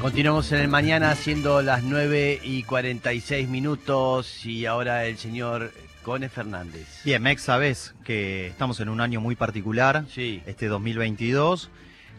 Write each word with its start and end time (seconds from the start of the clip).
Continuamos 0.00 0.52
en 0.52 0.60
el 0.60 0.68
mañana 0.68 1.14
siendo 1.16 1.62
las 1.62 1.82
9 1.82 2.40
y 2.44 2.62
46 2.62 3.48
minutos 3.48 4.44
y 4.46 4.66
ahora 4.66 5.06
el 5.06 5.16
señor 5.18 5.72
Cone 6.02 6.28
Fernández. 6.28 6.86
Bien, 7.04 7.22
Mex, 7.22 7.42
sabes 7.42 7.94
que 8.04 8.46
estamos 8.46 8.78
en 8.80 8.88
un 8.88 9.00
año 9.00 9.20
muy 9.20 9.34
particular, 9.34 10.04
Sí. 10.08 10.42
este 10.46 10.66
2022, 10.68 11.70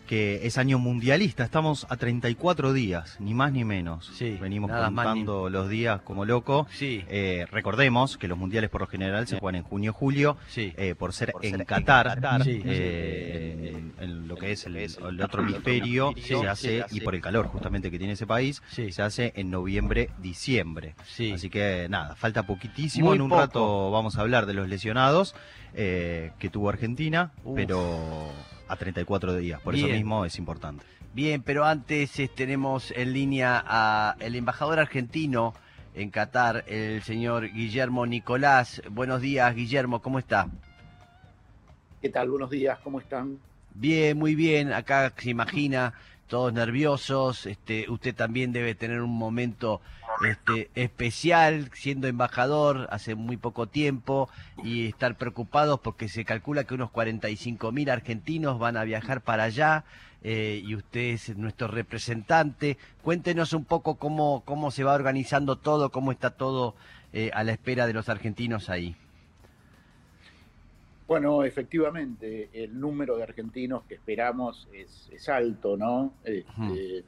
que 0.07 0.47
es 0.47 0.57
año 0.57 0.79
mundialista. 0.79 1.43
Estamos 1.43 1.85
a 1.89 1.97
34 1.97 2.73
días, 2.73 3.17
ni 3.19 3.33
más 3.33 3.51
ni 3.51 3.63
menos. 3.65 4.09
Sí, 4.15 4.37
Venimos 4.41 4.71
ni- 4.71 4.77
contando 4.77 5.49
los 5.49 5.69
días 5.69 6.01
como 6.01 6.25
loco. 6.25 6.65
Sí, 6.71 7.03
Eh, 7.09 7.45
recordemos 7.51 8.17
que 8.17 8.27
los 8.27 8.37
mundiales 8.37 8.69
por 8.69 8.81
lo 8.81 8.87
general 8.87 9.27
se 9.27 9.37
juegan 9.39 9.57
en 9.57 9.63
junio-julio. 9.63 10.37
sí. 10.47 10.73
eh, 10.77 10.95
por 10.95 11.13
ser 11.13 11.31
Por 11.33 11.43
en 11.45 11.51
ser 11.51 11.59
en 11.61 11.65
Qatar, 11.67 12.17
eh, 12.45 13.73
en, 13.75 13.93
en 14.03 14.27
lo 14.27 14.35
que 14.35 14.51
es 14.53 14.65
el, 14.65 14.77
el 14.77 15.21
otro 15.21 15.41
hemisferio, 15.43 16.13
Sí, 16.15 16.21
se 16.23 16.47
hace, 16.47 16.85
y 16.91 17.01
por 17.01 17.13
el 17.15 17.21
calor 17.21 17.47
justamente 17.47 17.91
que 17.91 17.97
tiene 17.97 18.13
ese 18.13 18.25
país, 18.27 18.61
Sí. 18.71 18.91
se 18.91 19.01
hace 19.01 19.33
en 19.35 19.51
noviembre, 19.51 20.09
diciembre. 20.19 20.95
Sí. 21.05 21.31
Así 21.33 21.49
que 21.49 21.87
nada, 21.89 22.15
falta 22.15 22.43
poquitísimo. 22.43 23.07
Muy 23.07 23.15
en 23.17 23.21
un 23.23 23.29
poco. 23.29 23.41
rato 23.41 23.91
vamos 23.91 24.17
a 24.17 24.21
hablar 24.21 24.45
de 24.45 24.53
los 24.53 24.67
lesionados 24.69 25.35
eh, 25.73 26.31
que 26.39 26.49
tuvo 26.49 26.69
Argentina, 26.69 27.31
Uf. 27.43 27.55
pero 27.55 28.31
a 28.67 28.75
34 28.75 29.35
días. 29.37 29.61
Por 29.61 29.75
eso 29.75 29.87
mismo 29.87 30.25
es 30.25 30.37
importante. 30.37 30.85
Bien, 31.13 31.41
pero 31.41 31.65
antes 31.65 32.19
eh, 32.19 32.29
tenemos 32.33 32.91
en 32.91 33.13
línea 33.13 33.63
a 33.65 34.15
el 34.19 34.35
embajador 34.35 34.79
argentino 34.79 35.53
en 35.95 36.11
Qatar, 36.11 36.63
el 36.67 37.01
señor 37.01 37.51
Guillermo 37.51 38.05
Nicolás. 38.05 38.81
Buenos 38.91 39.21
días, 39.21 39.55
Guillermo, 39.55 40.01
¿cómo 40.01 40.19
está? 40.19 40.47
¿Qué 42.01 42.09
tal? 42.09 42.29
Buenos 42.29 42.51
días, 42.51 42.77
¿cómo 42.83 42.99
están? 42.99 43.39
Bien, 43.73 44.17
muy 44.17 44.35
bien. 44.35 44.73
Acá 44.73 45.11
se 45.17 45.29
imagina 45.29 45.93
todos 46.27 46.53
nerviosos. 46.53 47.45
Este, 47.45 47.89
usted 47.89 48.15
también 48.15 48.51
debe 48.51 48.75
tener 48.75 49.01
un 49.01 49.17
momento 49.17 49.81
este, 50.27 50.69
especial 50.75 51.69
siendo 51.73 52.07
embajador 52.07 52.87
hace 52.91 53.15
muy 53.15 53.37
poco 53.37 53.67
tiempo 53.67 54.29
y 54.63 54.87
estar 54.87 55.15
preocupados 55.15 55.79
porque 55.79 56.09
se 56.09 56.25
calcula 56.25 56.63
que 56.63 56.73
unos 56.73 56.91
45 56.91 57.71
mil 57.71 57.89
argentinos 57.89 58.59
van 58.59 58.77
a 58.77 58.83
viajar 58.83 59.21
para 59.21 59.43
allá 59.43 59.85
eh, 60.23 60.61
y 60.65 60.75
usted 60.75 61.13
es 61.13 61.37
nuestro 61.37 61.67
representante. 61.67 62.77
Cuéntenos 63.03 63.53
un 63.53 63.65
poco 63.65 63.95
cómo, 63.95 64.43
cómo 64.45 64.71
se 64.71 64.83
va 64.83 64.93
organizando 64.93 65.57
todo, 65.57 65.91
cómo 65.91 66.11
está 66.11 66.31
todo 66.31 66.75
eh, 67.13 67.31
a 67.33 67.43
la 67.43 67.53
espera 67.53 67.87
de 67.87 67.93
los 67.93 68.09
argentinos 68.09 68.69
ahí. 68.69 68.95
Bueno, 71.07 71.43
efectivamente, 71.43 72.49
el 72.53 72.79
número 72.79 73.17
de 73.17 73.23
argentinos 73.23 73.83
que 73.83 73.95
esperamos 73.95 74.67
es, 74.73 75.09
es 75.11 75.29
alto, 75.29 75.77
¿no? 75.77 76.13
Este, 76.23 77.03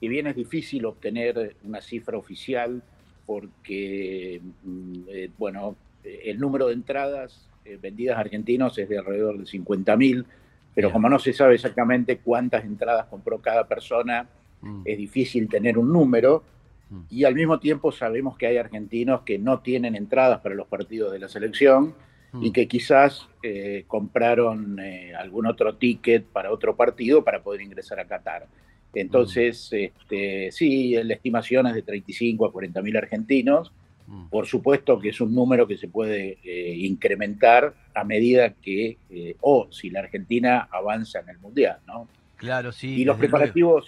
Si 0.00 0.08
bien 0.08 0.26
es 0.26 0.34
difícil 0.34 0.84
obtener 0.86 1.56
una 1.64 1.80
cifra 1.80 2.18
oficial, 2.18 2.82
porque, 3.24 4.42
mm, 4.64 4.92
eh, 5.08 5.30
bueno, 5.38 5.76
el 6.02 6.38
número 6.38 6.66
de 6.66 6.74
entradas 6.74 7.48
eh, 7.64 7.78
vendidas 7.80 8.18
a 8.18 8.20
argentinos 8.20 8.76
es 8.76 8.88
de 8.88 8.98
alrededor 8.98 9.38
de 9.38 9.46
50.000, 9.46 10.26
pero 10.74 10.90
como 10.90 11.08
no 11.08 11.18
se 11.18 11.32
sabe 11.32 11.54
exactamente 11.54 12.18
cuántas 12.18 12.64
entradas 12.64 13.06
compró 13.06 13.40
cada 13.40 13.66
persona, 13.66 14.28
Mm, 14.64 14.82
es 14.84 14.98
difícil 14.98 15.48
tener 15.48 15.78
un 15.78 15.92
número. 15.92 16.42
Mm. 16.90 17.00
Y 17.10 17.24
al 17.24 17.34
mismo 17.34 17.60
tiempo 17.60 17.92
sabemos 17.92 18.36
que 18.36 18.46
hay 18.46 18.56
argentinos 18.56 19.22
que 19.22 19.38
no 19.38 19.60
tienen 19.60 19.94
entradas 19.94 20.40
para 20.40 20.54
los 20.54 20.66
partidos 20.66 21.12
de 21.12 21.18
la 21.18 21.28
selección. 21.28 21.94
Y 22.40 22.50
que 22.50 22.66
quizás 22.66 23.28
eh, 23.42 23.84
compraron 23.86 24.78
eh, 24.80 25.14
algún 25.14 25.46
otro 25.46 25.76
ticket 25.76 26.24
para 26.24 26.50
otro 26.52 26.74
partido 26.74 27.22
para 27.22 27.42
poder 27.42 27.62
ingresar 27.62 28.00
a 28.00 28.06
Qatar. 28.06 28.46
Entonces, 28.92 29.68
este, 29.72 30.50
sí, 30.52 30.94
la 31.02 31.14
estimación 31.14 31.66
es 31.66 31.74
de 31.74 31.82
35 31.82 32.46
a 32.46 32.52
40 32.52 32.82
mil 32.82 32.96
argentinos. 32.96 33.72
Mm. 34.06 34.28
Por 34.28 34.46
supuesto 34.46 34.98
que 34.98 35.08
es 35.08 35.20
un 35.20 35.34
número 35.34 35.66
que 35.66 35.76
se 35.76 35.88
puede 35.88 36.38
eh, 36.44 36.74
incrementar 36.76 37.74
a 37.94 38.04
medida 38.04 38.50
que, 38.50 38.98
o 39.40 39.68
si 39.70 39.90
la 39.90 40.00
Argentina 40.00 40.68
avanza 40.70 41.20
en 41.20 41.30
el 41.30 41.38
Mundial, 41.38 41.78
¿no? 41.86 42.08
Claro, 42.36 42.72
sí. 42.72 42.88
y 42.88 43.04
los 43.04 43.16
preparativos, 43.16 43.86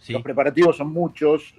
Sí. 0.00 0.14
los 0.14 0.22
preparativos 0.22 0.76
son 0.78 0.92
muchos. 0.92 1.54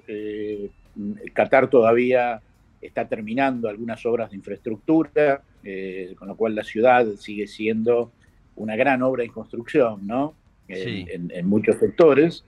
Qatar 1.34 1.70
todavía 1.70 2.42
está 2.82 3.08
terminando 3.08 3.70
algunas 3.70 4.04
obras 4.06 4.32
de 4.32 4.38
infraestructura, 4.38 5.44
eh, 5.64 6.14
con 6.18 6.28
lo 6.28 6.36
cual 6.36 6.56
la 6.56 6.64
ciudad 6.64 7.06
sigue 7.18 7.48
siendo 7.48 8.12
una 8.56 8.76
gran 8.76 9.02
obra 9.04 9.24
en 9.24 9.32
construcción, 9.32 10.06
¿no? 10.06 10.34
En, 10.68 10.84
Sí. 10.84 11.06
en- 11.10 11.32
en 11.34 11.48
muchos 11.48 11.78
sectores. 11.78 12.44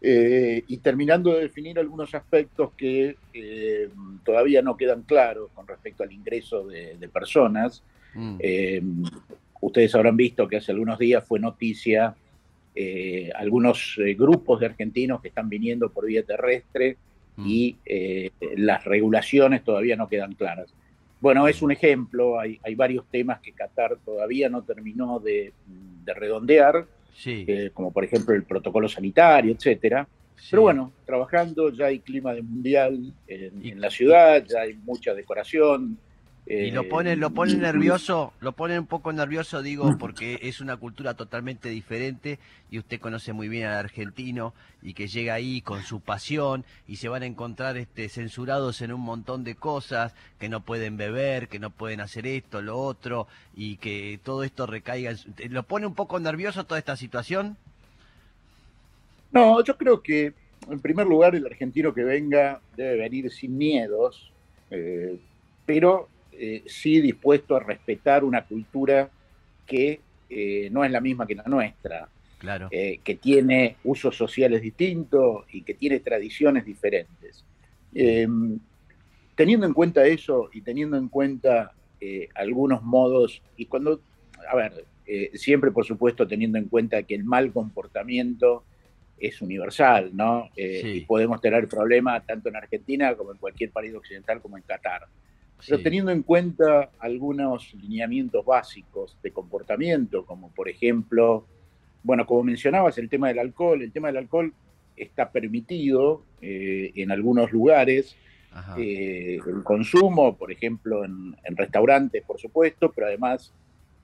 Eh, 0.00 0.62
y 0.68 0.76
terminando 0.76 1.34
de 1.34 1.40
definir 1.42 1.76
algunos 1.78 2.14
aspectos 2.14 2.70
que 2.76 3.16
eh, 3.34 3.88
todavía 4.24 4.62
no 4.62 4.76
quedan 4.76 5.02
claros 5.02 5.50
con 5.54 5.66
respecto 5.66 6.04
al 6.04 6.12
ingreso 6.12 6.66
de, 6.68 6.96
de 6.96 7.08
personas. 7.08 7.82
Mm. 8.14 8.36
Eh, 8.38 8.82
ustedes 9.60 9.92
habrán 9.96 10.16
visto 10.16 10.46
que 10.46 10.58
hace 10.58 10.70
algunos 10.70 10.98
días 10.98 11.24
fue 11.26 11.40
noticia 11.40 12.14
algunos 13.34 13.96
grupos 14.16 14.60
de 14.60 14.66
argentinos 14.66 15.20
que 15.20 15.26
están 15.28 15.48
viniendo 15.48 15.90
por 15.90 16.06
vía 16.06 16.22
terrestre 16.22 16.96
Mm. 17.36 17.44
y 17.46 17.76
las 18.56 18.84
regulaciones 18.84 19.64
todavía 19.64 19.96
no 19.96 20.08
quedan 20.08 20.34
claras. 20.34 20.72
Bueno, 21.20 21.48
es 21.48 21.62
un 21.62 21.72
ejemplo, 21.72 22.38
hay, 22.38 22.58
hay 22.62 22.74
varios 22.74 23.06
temas 23.10 23.40
que 23.40 23.52
Qatar 23.52 23.98
todavía 24.04 24.48
no 24.48 24.62
terminó 24.62 25.18
de, 25.18 25.52
de 26.04 26.14
redondear, 26.14 26.86
Sí. 27.12 27.44
eh, 27.48 27.70
como 27.74 27.92
por 27.92 28.04
ejemplo 28.04 28.34
el 28.34 28.44
protocolo 28.44 28.88
sanitario, 28.88 29.52
etcétera. 29.52 30.06
sí. 30.36 30.48
Pero 30.52 30.62
bueno, 30.62 30.92
trabajando, 31.04 31.70
ya 31.70 31.86
hay 31.86 31.98
clima 31.98 32.32
de 32.32 32.42
mundial 32.42 33.12
en, 33.26 33.64
Y- 33.64 33.70
en 33.72 33.80
la 33.80 33.90
ciudad, 33.90 34.44
ya 34.46 34.60
hay 34.60 34.74
mucha 34.74 35.12
decoración. 35.14 35.98
Y 36.50 36.70
lo 36.70 36.80
eh, 36.80 36.84
pone, 36.84 37.14
lo 37.16 37.30
pone 37.30 37.54
nervioso, 37.56 38.32
lo 38.40 38.52
pone 38.52 38.78
un 38.78 38.86
poco 38.86 39.12
nervioso, 39.12 39.60
digo, 39.60 39.98
porque 39.98 40.38
es 40.42 40.60
una 40.62 40.78
cultura 40.78 41.12
totalmente 41.14 41.68
diferente 41.68 42.38
y 42.70 42.78
usted 42.78 43.00
conoce 43.00 43.34
muy 43.34 43.48
bien 43.48 43.66
al 43.66 43.74
argentino 43.76 44.54
y 44.82 44.94
que 44.94 45.08
llega 45.08 45.34
ahí 45.34 45.60
con 45.60 45.82
su 45.82 46.00
pasión 46.00 46.64
y 46.86 46.96
se 46.96 47.08
van 47.10 47.22
a 47.22 47.26
encontrar 47.26 47.76
este, 47.76 48.08
censurados 48.08 48.80
en 48.80 48.92
un 48.94 49.02
montón 49.02 49.44
de 49.44 49.56
cosas, 49.56 50.14
que 50.38 50.48
no 50.48 50.60
pueden 50.62 50.96
beber, 50.96 51.48
que 51.48 51.58
no 51.58 51.68
pueden 51.68 52.00
hacer 52.00 52.26
esto, 52.26 52.62
lo 52.62 52.78
otro, 52.78 53.26
y 53.54 53.76
que 53.76 54.18
todo 54.24 54.42
esto 54.42 54.66
recaiga. 54.66 55.10
en 55.10 55.18
su- 55.18 55.30
¿Lo 55.50 55.64
pone 55.64 55.86
un 55.86 55.94
poco 55.94 56.18
nervioso 56.18 56.64
toda 56.64 56.78
esta 56.78 56.96
situación? 56.96 57.58
No, 59.32 59.62
yo 59.62 59.76
creo 59.76 60.02
que 60.02 60.32
en 60.70 60.80
primer 60.80 61.06
lugar 61.06 61.34
el 61.34 61.46
argentino 61.46 61.92
que 61.92 62.04
venga 62.04 62.60
debe 62.76 62.96
venir 62.96 63.30
sin 63.30 63.56
miedos, 63.58 64.32
eh, 64.70 65.18
pero 65.66 66.08
eh, 66.38 66.62
sí 66.66 67.00
dispuesto 67.00 67.56
a 67.56 67.60
respetar 67.60 68.24
una 68.24 68.44
cultura 68.44 69.10
que 69.66 70.00
eh, 70.30 70.68
no 70.70 70.84
es 70.84 70.90
la 70.90 71.00
misma 71.00 71.26
que 71.26 71.34
la 71.34 71.44
nuestra, 71.44 72.08
Claro. 72.38 72.68
eh, 72.70 73.00
que 73.02 73.16
tiene 73.16 73.76
usos 73.82 74.16
sociales 74.16 74.62
distintos 74.62 75.44
y 75.52 75.62
que 75.62 75.74
tiene 75.74 75.98
tradiciones 75.98 76.64
diferentes. 76.64 77.44
Eh, 77.92 78.28
teniendo 79.34 79.66
en 79.66 79.72
cuenta 79.72 80.06
eso 80.06 80.48
y 80.52 80.60
teniendo 80.62 80.96
en 80.96 81.08
cuenta 81.08 81.72
algunos 82.36 82.84
modos, 82.84 83.42
y 83.56 83.66
cuando, 83.66 84.00
a 84.48 84.54
ver, 84.54 84.84
siempre 85.34 85.72
por 85.72 85.84
supuesto 85.84 86.28
teniendo 86.28 86.58
en 86.58 86.68
cuenta 86.68 87.02
que 87.02 87.16
el 87.16 87.24
mal 87.24 87.52
comportamiento 87.52 88.62
es 89.18 89.42
universal, 89.42 90.10
¿no? 90.14 90.48
Sí. 90.54 90.62
Y 90.84 91.00
podemos 91.00 91.40
tener 91.40 91.66
problemas 91.66 92.24
tanto 92.24 92.48
en 92.48 92.54
Argentina 92.56 93.16
como 93.16 93.32
en 93.32 93.38
cualquier 93.38 93.70
país 93.72 93.92
occidental 93.94 94.40
como 94.40 94.56
en 94.56 94.62
Qatar. 94.62 95.08
Pero 95.66 95.78
sí. 95.78 95.82
teniendo 95.84 96.12
en 96.12 96.22
cuenta 96.22 96.90
algunos 96.98 97.74
lineamientos 97.74 98.44
básicos 98.44 99.16
de 99.22 99.32
comportamiento, 99.32 100.24
como 100.24 100.50
por 100.50 100.68
ejemplo, 100.68 101.46
bueno, 102.02 102.26
como 102.26 102.44
mencionabas, 102.44 102.98
el 102.98 103.08
tema 103.08 103.28
del 103.28 103.40
alcohol, 103.40 103.82
el 103.82 103.92
tema 103.92 104.08
del 104.08 104.18
alcohol 104.18 104.52
está 104.96 105.30
permitido 105.30 106.22
eh, 106.40 106.92
en 106.94 107.10
algunos 107.10 107.52
lugares, 107.52 108.16
eh, 108.76 109.38
el 109.46 109.62
consumo, 109.62 110.36
por 110.36 110.50
ejemplo, 110.50 111.04
en, 111.04 111.36
en 111.44 111.56
restaurantes, 111.56 112.22
por 112.24 112.40
supuesto, 112.40 112.92
pero 112.92 113.06
además 113.08 113.52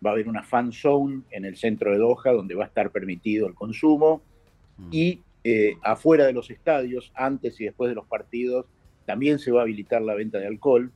va 0.04 0.10
a 0.10 0.12
haber 0.12 0.28
una 0.28 0.42
fan 0.42 0.72
zone 0.72 1.22
en 1.30 1.44
el 1.44 1.56
centro 1.56 1.92
de 1.92 1.98
Doha 1.98 2.32
donde 2.32 2.54
va 2.54 2.64
a 2.64 2.66
estar 2.66 2.90
permitido 2.90 3.46
el 3.46 3.54
consumo 3.54 4.22
Mm. 4.76 4.88
y 4.90 5.20
eh, 5.44 5.76
afuera 5.82 6.26
de 6.26 6.32
los 6.32 6.50
estadios, 6.50 7.12
antes 7.14 7.60
y 7.60 7.64
después 7.64 7.90
de 7.90 7.94
los 7.94 8.06
partidos, 8.06 8.66
también 9.04 9.38
se 9.38 9.50
va 9.50 9.60
a 9.60 9.62
habilitar 9.64 10.00
la 10.00 10.14
venta 10.14 10.38
de 10.38 10.46
alcohol. 10.46 10.90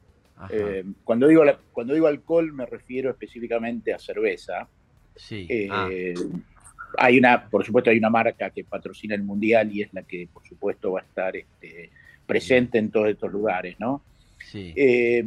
Eh, 0.51 0.85
cuando, 1.05 1.27
digo 1.29 1.45
la- 1.45 1.59
cuando 1.73 1.95
digo 1.95 2.07
alcohol 2.07 2.53
me 2.53 2.65
refiero 2.67 3.11
específicamente 3.11 3.93
a 3.93 3.99
cerveza. 3.99 4.69
sí. 5.17 5.47
Eh, 5.49 5.69
Ah, 5.71 5.89
Hay 6.97 7.19
una, 7.19 7.49
por 7.51 7.65
supuesto, 7.65 7.91
hay 7.91 7.99
una 7.99 8.09
marca 8.09 8.49
que 8.51 8.65
patrocina 8.65 9.15
el 9.15 9.23
mundial 9.23 9.71
y 9.71 9.83
es 9.83 9.93
la 9.93 10.03
que, 10.03 10.27
por 10.33 10.43
supuesto, 10.47 10.93
va 10.93 11.01
a 11.01 11.05
estar 11.05 11.37
este, 11.37 11.91
presente 12.27 12.79
en 12.79 12.91
todos 12.91 13.09
estos 13.09 13.31
lugares, 13.31 13.77
¿no? 13.79 14.03
sí. 14.39 14.73
Eh, 14.75 15.19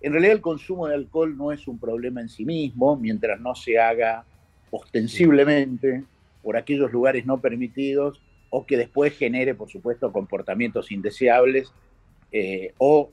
en 0.00 0.12
realidad 0.12 0.34
el 0.34 0.40
consumo 0.42 0.86
de 0.86 0.94
alcohol 0.94 1.34
no 1.36 1.50
es 1.50 1.66
un 1.66 1.78
problema 1.78 2.20
en 2.20 2.28
sí 2.28 2.44
mismo, 2.44 2.94
mientras 2.96 3.40
no 3.40 3.54
se 3.54 3.78
haga 3.78 4.24
ostensiblemente 4.70 6.04
por 6.42 6.56
aquellos 6.56 6.92
lugares 6.92 7.24
no 7.26 7.40
permitidos 7.40 8.20
o 8.50 8.66
que 8.66 8.76
después 8.76 9.16
genere, 9.16 9.54
por 9.54 9.68
supuesto, 9.70 10.12
comportamientos 10.12 10.90
indeseables 10.92 11.72
o, 12.78 13.10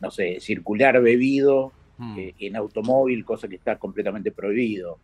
no 0.00 0.10
sé, 0.10 0.40
circular 0.40 1.00
bebido 1.02 1.72
hmm. 1.98 2.18
en 2.38 2.56
automóvil, 2.56 3.24
cosa 3.24 3.48
que 3.48 3.56
está 3.56 3.78
completamente 3.78 4.32
prohibido. 4.32 4.98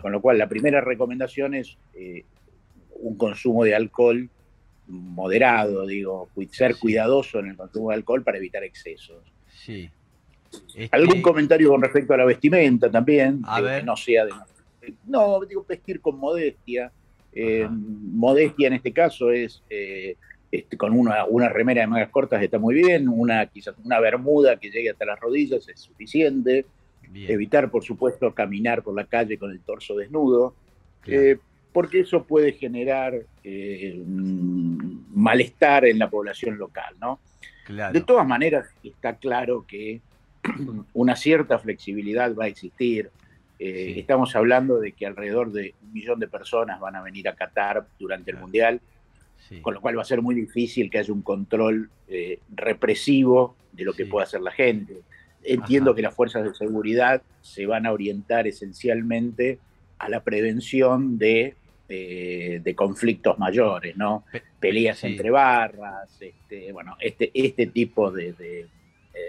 con 0.00 0.12
lo 0.12 0.20
cual, 0.20 0.38
la 0.38 0.48
primera 0.48 0.80
recomendación 0.80 1.54
es 1.54 1.76
un 2.96 3.16
consumo 3.16 3.64
de 3.64 3.74
alcohol 3.74 4.28
moderado, 4.86 5.86
digo, 5.86 6.28
ser 6.50 6.76
cuidadoso 6.76 7.38
en 7.38 7.48
el 7.48 7.56
consumo 7.56 7.90
de 7.90 7.96
alcohol 7.96 8.22
para 8.22 8.38
evitar 8.38 8.64
excesos. 8.64 9.22
Sí. 9.48 9.90
¿Algún 10.90 11.22
comentario 11.22 11.70
con 11.70 11.82
respecto 11.82 12.14
a 12.14 12.18
la 12.18 12.24
vestimenta 12.24 12.90
también? 12.90 13.40
A 13.44 13.60
ver. 13.60 13.80
Que 13.80 13.86
no 13.86 13.96
sea 13.96 14.26
de... 14.26 14.32
No, 15.06 15.40
digo, 15.44 15.64
vestir 15.66 16.00
con 16.00 16.18
modestia. 16.18 16.92
Eh, 17.32 17.66
modestia 17.68 18.68
en 18.68 18.74
este 18.74 18.92
caso 18.92 19.30
es 19.30 19.62
eh, 19.68 20.16
este, 20.54 20.76
con 20.76 20.92
una, 20.92 21.24
una, 21.24 21.48
remera 21.48 21.80
de 21.80 21.88
mangas 21.88 22.10
cortas 22.10 22.40
está 22.40 22.58
muy 22.58 22.76
bien, 22.76 23.08
una 23.08 23.46
quizás 23.46 23.74
una 23.82 23.98
bermuda 23.98 24.56
que 24.56 24.70
llegue 24.70 24.90
hasta 24.90 25.04
las 25.04 25.18
rodillas 25.18 25.68
es 25.68 25.80
suficiente. 25.80 26.64
Evitar, 27.12 27.70
por 27.70 27.84
supuesto, 27.84 28.32
caminar 28.34 28.82
por 28.82 28.94
la 28.94 29.04
calle 29.04 29.38
con 29.38 29.50
el 29.50 29.60
torso 29.60 29.94
desnudo. 29.96 30.54
Eh, 31.06 31.38
porque 31.72 32.00
eso 32.00 32.24
puede 32.24 32.52
generar 32.52 33.14
eh, 33.42 34.02
malestar 34.06 35.86
en 35.86 35.98
la 35.98 36.08
población 36.08 36.56
local, 36.56 36.94
¿no? 37.00 37.18
De 37.92 38.00
todas 38.00 38.26
maneras, 38.26 38.68
está 38.82 39.16
claro 39.16 39.64
que 39.66 40.00
una 40.92 41.16
cierta 41.16 41.58
flexibilidad 41.58 42.34
va 42.34 42.44
a 42.44 42.48
existir. 42.48 43.10
Eh, 43.58 43.94
estamos 43.96 44.34
hablando 44.36 44.78
de 44.78 44.92
que 44.92 45.06
alrededor 45.06 45.50
de 45.50 45.74
un 45.82 45.92
millón 45.92 46.20
de 46.20 46.28
personas 46.28 46.78
van 46.78 46.96
a 46.96 47.02
venir 47.02 47.28
a 47.28 47.34
Qatar 47.34 47.86
durante 47.98 48.30
el 48.30 48.38
Mundial, 48.38 48.80
con 49.62 49.74
lo 49.74 49.80
cual 49.80 49.96
va 49.98 50.02
a 50.02 50.06
ser 50.06 50.22
muy 50.22 50.34
difícil 50.34 50.90
que 50.90 50.98
haya 50.98 51.12
un 51.12 51.22
control 51.22 51.90
eh, 52.08 52.38
represivo 52.54 53.56
de 53.72 53.84
lo 53.84 53.92
que 53.92 54.06
pueda 54.06 54.24
hacer 54.24 54.40
la 54.40 54.50
gente. 54.50 55.02
Entiendo 55.42 55.94
que 55.94 56.02
las 56.02 56.14
fuerzas 56.14 56.44
de 56.44 56.54
seguridad 56.54 57.22
se 57.42 57.66
van 57.66 57.86
a 57.86 57.92
orientar 57.92 58.46
esencialmente 58.46 59.58
a 59.98 60.08
la 60.08 60.22
prevención 60.22 61.18
de 61.18 61.54
de, 61.88 62.74
conflictos 62.76 63.38
mayores, 63.38 63.96
¿no? 63.96 64.24
Peleas 64.58 65.04
entre 65.04 65.30
barras, 65.30 66.10
este, 66.20 66.72
bueno, 66.72 66.96
este, 67.00 67.30
este 67.34 67.66
tipo 67.66 68.10
de... 68.10 68.34
Eh, 68.38 68.66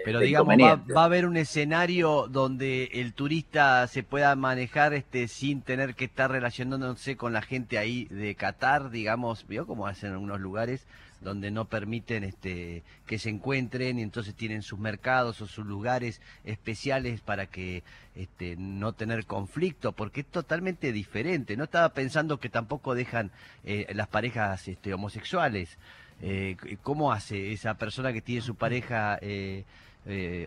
Pero 0.04 0.20
digamos, 0.20 0.56
va, 0.56 0.76
va, 0.76 1.02
a 1.02 1.04
haber 1.04 1.26
un 1.26 1.36
escenario 1.36 2.26
donde 2.28 2.90
el 2.94 3.12
turista 3.12 3.86
se 3.86 4.02
pueda 4.02 4.34
manejar 4.34 4.94
este 4.94 5.28
sin 5.28 5.62
tener 5.62 5.94
que 5.94 6.06
estar 6.06 6.30
relacionándose 6.30 7.16
con 7.16 7.32
la 7.32 7.42
gente 7.42 7.78
ahí 7.78 8.06
de 8.06 8.34
Qatar, 8.34 8.90
digamos, 8.90 9.46
vio 9.46 9.66
como 9.66 9.86
hacen 9.86 10.08
en 10.08 10.14
algunos 10.14 10.40
lugares, 10.40 10.86
donde 11.20 11.50
no 11.50 11.64
permiten 11.66 12.24
este, 12.24 12.82
que 13.06 13.18
se 13.18 13.30
encuentren 13.30 13.98
y 13.98 14.02
entonces 14.02 14.34
tienen 14.34 14.62
sus 14.62 14.78
mercados 14.78 15.40
o 15.40 15.46
sus 15.46 15.66
lugares 15.66 16.20
especiales 16.44 17.20
para 17.20 17.46
que 17.46 17.82
este, 18.14 18.56
no 18.56 18.92
tener 18.92 19.26
conflicto, 19.26 19.92
porque 19.92 20.20
es 20.20 20.26
totalmente 20.26 20.92
diferente. 20.92 21.56
No 21.56 21.64
estaba 21.64 21.88
pensando 21.90 22.38
que 22.38 22.48
tampoco 22.48 22.94
dejan 22.94 23.30
eh, 23.64 23.86
las 23.94 24.08
parejas 24.08 24.68
este, 24.68 24.94
homosexuales. 24.94 25.78
Eh, 26.22 26.56
¿Cómo 26.82 27.12
hace 27.12 27.52
esa 27.52 27.74
persona 27.74 28.12
que 28.12 28.22
tiene 28.22 28.40
su 28.40 28.54
pareja 28.54 29.18
eh, 29.20 29.64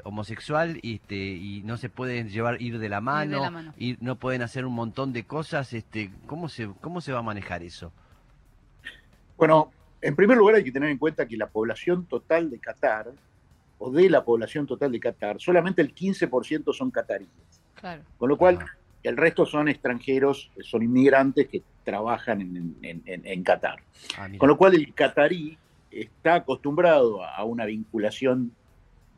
homosexual 0.04 0.80
este, 0.81 1.15
y 1.15 1.62
no 1.63 1.77
se 1.77 1.89
pueden 1.89 2.30
llevar 2.30 2.62
ir 2.62 2.80
de 2.80 2.89
la 2.89 3.01
mano, 3.01 3.74
y 3.77 3.98
no 4.00 4.15
pueden 4.15 4.42
hacer 4.42 4.65
un 4.65 4.74
montón 4.74 5.13
de 5.13 5.25
cosas? 5.25 5.74
Este, 5.74 6.12
¿cómo, 6.25 6.48
se, 6.50 6.69
¿Cómo 6.81 7.01
se 7.01 7.12
va 7.12 7.19
a 7.19 7.24
manejar 7.24 7.62
eso? 7.62 7.92
Bueno, 9.38 9.72
en 10.01 10.16
primer 10.16 10.38
lugar 10.38 10.56
hay 10.56 10.63
que 10.63 10.72
tener 10.72 10.90
en 10.90 10.98
cuenta 10.98 11.28
que 11.28 11.38
la 11.38 11.48
población 11.48 12.06
total 12.06 12.50
de 12.50 12.60
Qatar, 12.60 13.12
o 13.78 13.92
de 13.92 14.10
la 14.10 14.24
población 14.24 14.68
total 14.68 14.92
de 14.92 15.00
Qatar, 15.00 15.40
solamente 15.40 15.81
el 15.81 15.94
15% 15.94 16.74
son 16.74 16.92
cataríes. 16.92 17.30
Con 18.18 18.30
lo 18.30 18.38
cual, 18.38 18.60
el 19.04 19.16
resto 19.16 19.46
son 19.46 19.69
extranjeros, 19.69 20.51
son 20.62 20.84
inmigrantes 20.84 21.48
que 21.48 21.63
trabajan 21.84 22.42
en, 22.81 23.44
Qatar. 23.44 23.80
Ah, 24.18 24.28
Con 24.38 24.50
lo 24.50 24.57
cual, 24.57 24.75
el 24.75 24.94
catarí 24.94 25.57
está 25.90 26.36
acostumbrado 26.36 27.24
a 27.24 27.44
una 27.46 27.66
vinculación 27.66 28.51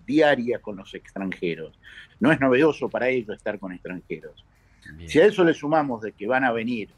diaria 0.06 0.60
con 0.60 0.78
los 0.78 0.94
extranjeros. 0.94 1.78
No 2.20 2.32
es 2.32 2.40
novedoso 2.40 2.88
para 2.88 3.10
ellos 3.10 3.36
estar 3.36 3.58
con 3.60 3.72
extranjeros. 3.72 4.46
Si 5.08 5.20
a 5.20 5.26
eso 5.26 5.44
le 5.44 5.54
sumamos 5.54 6.02
de 6.02 6.12
que 6.12 6.28
van 6.28 6.44
a 6.44 6.52
venir 6.52 6.90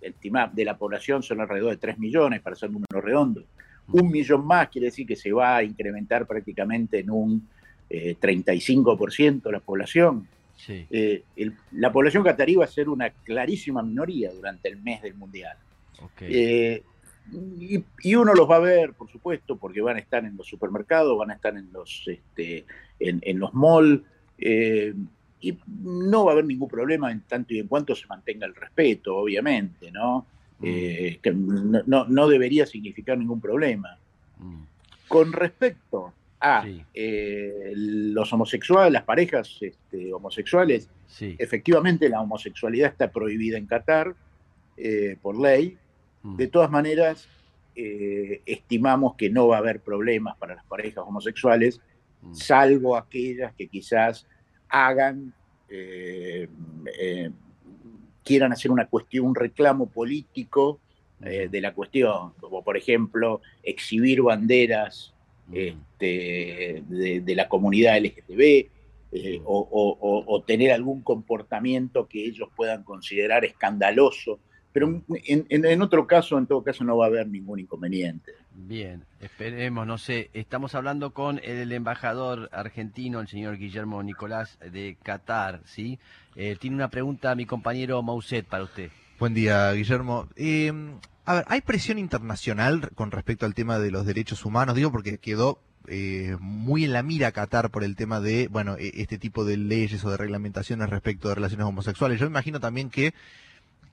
el 0.00 0.14
TIMAP 0.14 0.54
de 0.54 0.64
la 0.64 0.76
población 0.76 1.22
son 1.22 1.40
alrededor 1.40 1.70
de 1.70 1.76
3 1.76 1.98
millones, 1.98 2.40
para 2.40 2.56
ser 2.56 2.70
número 2.70 3.00
redondo. 3.00 3.44
Un 3.90 4.10
millón 4.10 4.46
más 4.46 4.68
quiere 4.68 4.86
decir 4.86 5.06
que 5.06 5.16
se 5.16 5.32
va 5.32 5.56
a 5.56 5.62
incrementar 5.62 6.26
prácticamente 6.26 6.98
en 6.98 7.10
un 7.10 7.48
35% 7.88 9.48
eh, 9.48 9.52
la 9.52 9.60
población. 9.60 10.28
Eh, 10.68 11.22
la 11.72 11.90
población 11.90 12.22
catarí 12.22 12.56
va 12.56 12.64
a 12.64 12.68
ser 12.68 12.88
una 12.88 13.10
clarísima 13.10 13.82
minoría 13.82 14.30
durante 14.32 14.68
el 14.68 14.76
mes 14.76 15.00
del 15.02 15.14
Mundial. 15.14 15.56
Eh, 16.20 16.82
y, 18.02 18.14
uno 18.14 18.34
los 18.34 18.50
va 18.50 18.56
a 18.56 18.60
ver, 18.60 18.92
por 18.92 19.10
supuesto, 19.10 19.56
porque 19.56 19.80
van 19.80 19.96
a 19.96 20.00
estar 20.00 20.24
en 20.24 20.36
los 20.36 20.46
supermercados, 20.46 21.16
van 21.18 21.30
a 21.30 21.34
estar 21.34 21.56
en 21.56 21.72
los, 21.72 22.04
este, 22.06 22.66
en, 22.98 23.20
en 23.22 23.38
los 23.38 23.54
malls 23.54 24.02
y 25.40 25.56
no 25.82 26.24
va 26.24 26.32
a 26.32 26.34
haber 26.34 26.44
ningún 26.44 26.68
problema 26.68 27.12
en 27.12 27.20
tanto 27.20 27.54
y 27.54 27.60
en 27.60 27.68
cuanto 27.68 27.94
se 27.94 28.06
mantenga 28.06 28.46
el 28.46 28.54
respeto, 28.54 29.16
obviamente, 29.16 29.90
¿no? 29.90 30.26
Mm. 30.58 30.64
Eh, 30.64 31.18
que 31.22 31.32
no, 31.32 32.28
debería 32.28 32.66
significar 32.66 33.16
ningún 33.16 33.40
problema. 33.40 33.96
Mm. 34.38 34.62
Con 35.06 35.32
respecto 35.32 36.12
a 36.40 36.66
eh, 36.94 37.72
los 37.74 38.32
homosexuales, 38.32 38.92
las 38.92 39.04
parejas 39.04 39.56
este, 39.60 40.12
homosexuales, 40.12 40.88
efectivamente 41.20 42.08
la 42.08 42.20
homosexualidad 42.20 42.90
está 42.90 43.10
prohibida 43.10 43.58
en 43.58 43.66
Qatar 43.66 44.14
eh, 44.76 45.16
por 45.22 45.40
ley. 45.40 45.76
Mm. 46.22 46.36
De 46.36 46.48
todas 46.48 46.70
maneras, 46.70 47.28
estimamos 48.44 49.14
que 49.14 49.30
no 49.30 49.46
va 49.46 49.54
a 49.54 49.58
haber 49.60 49.78
problemas 49.78 50.36
para 50.36 50.56
las 50.56 50.64
parejas 50.64 51.04
homosexuales, 51.06 51.80
salvo 52.32 52.96
aquellas 52.96 53.54
que 53.54 53.68
quizás 53.68 54.26
hagan, 54.68 55.32
eh, 55.68 56.48
eh, 57.00 57.30
quieran 58.24 58.52
hacer 58.52 58.70
una 58.70 58.86
cuestión, 58.86 59.26
un 59.26 59.34
reclamo 59.34 59.86
político 59.86 60.80
eh, 61.22 61.48
de 61.50 61.60
la 61.60 61.72
cuestión, 61.74 62.32
como 62.40 62.62
por 62.62 62.76
ejemplo 62.76 63.40
exhibir 63.62 64.22
banderas 64.22 65.14
este, 65.52 66.82
de, 66.88 67.34
la 67.34 67.48
comunidad 67.48 67.98
LGTB 67.98 68.68
o, 69.44 70.24
o, 70.26 70.42
tener 70.42 70.72
algún 70.72 71.00
comportamiento 71.00 72.06
que 72.06 72.26
ellos 72.26 72.50
puedan 72.54 72.82
considerar 72.84 73.46
escandaloso 73.46 74.38
pero 74.78 75.02
en, 75.08 75.82
otro 75.82 76.06
caso, 76.06 76.38
en 76.38 76.46
todo 76.46 76.62
caso, 76.62 76.84
no 76.84 76.96
va 76.96 77.06
a 77.06 77.08
haber 77.08 77.26
ningún 77.26 77.58
inconveniente. 77.58 78.32
Bien, 78.54 79.02
esperemos, 79.20 79.84
no 79.88 79.98
sé, 79.98 80.30
estamos 80.34 80.76
hablando 80.76 81.12
con 81.12 81.40
el 81.42 81.72
embajador 81.72 82.48
argentino, 82.52 83.18
el 83.18 83.26
señor 83.26 83.58
Guillermo 83.58 84.00
Nicolás 84.04 84.56
de 84.60 84.96
Qatar, 85.02 85.62
¿sí? 85.64 85.98
Eh, 86.36 86.56
tiene 86.60 86.76
una 86.76 86.90
pregunta 86.90 87.32
a 87.32 87.34
mi 87.34 87.44
compañero 87.44 88.00
Mauset 88.04 88.46
para 88.46 88.62
usted. 88.62 88.90
Buen 89.18 89.34
día, 89.34 89.72
Guillermo. 89.72 90.28
Eh, 90.36 90.72
a 91.24 91.34
ver, 91.34 91.44
¿hay 91.48 91.60
presión 91.60 91.98
internacional 91.98 92.90
con 92.94 93.10
respecto 93.10 93.46
al 93.46 93.54
tema 93.54 93.80
de 93.80 93.90
los 93.90 94.06
derechos 94.06 94.44
humanos? 94.44 94.76
Digo 94.76 94.92
porque 94.92 95.18
quedó 95.18 95.58
eh, 95.88 96.36
muy 96.38 96.84
en 96.84 96.92
la 96.92 97.02
mira 97.02 97.32
Qatar 97.32 97.70
por 97.70 97.82
el 97.82 97.96
tema 97.96 98.20
de, 98.20 98.46
bueno, 98.46 98.76
e, 98.78 98.92
este 98.94 99.18
tipo 99.18 99.44
de 99.44 99.56
leyes 99.56 100.04
o 100.04 100.10
de 100.10 100.18
reglamentaciones 100.18 100.88
respecto 100.88 101.28
de 101.28 101.34
relaciones 101.34 101.66
homosexuales. 101.66 102.20
Yo 102.20 102.26
imagino 102.26 102.60
también 102.60 102.90
que 102.90 103.12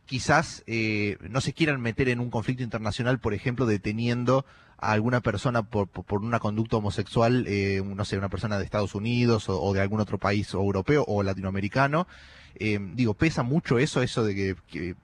quizás 0.06 0.64
eh, 0.68 1.18
no 1.30 1.42
se 1.42 1.54
quieran 1.54 1.82
meter 1.82 2.10
en 2.10 2.20
un 2.20 2.30
conflicto 2.30 2.64
internacional, 2.64 3.20
por 3.20 3.34
ejemplo, 3.34 3.66
deteniendo 3.66 4.46
a 4.78 4.92
alguna 4.92 5.22
persona 5.22 5.64
por, 5.64 5.88
por, 5.88 6.22
una 6.22 6.40
conducta 6.40 6.78
homosexual, 6.78 7.46
eh, 7.48 7.82
no 7.84 8.06
sé, 8.06 8.18
una 8.18 8.30
persona 8.30 8.58
de 8.58 8.66
Estados 8.66 8.94
Unidos 8.94 9.46
o, 9.48 9.74
de 9.74 9.82
algún 9.82 10.00
otro 10.00 10.18
país 10.18 10.54
europeo 10.54 11.04
o 11.08 11.24
latinoamericano. 11.24 12.08
Eh, 12.56 12.80
digo, 12.94 13.14
pesa 13.14 13.44
mucho 13.44 13.80
eso, 13.80 14.02
eso 14.02 14.24
de 14.24 14.36
que, 14.70 14.96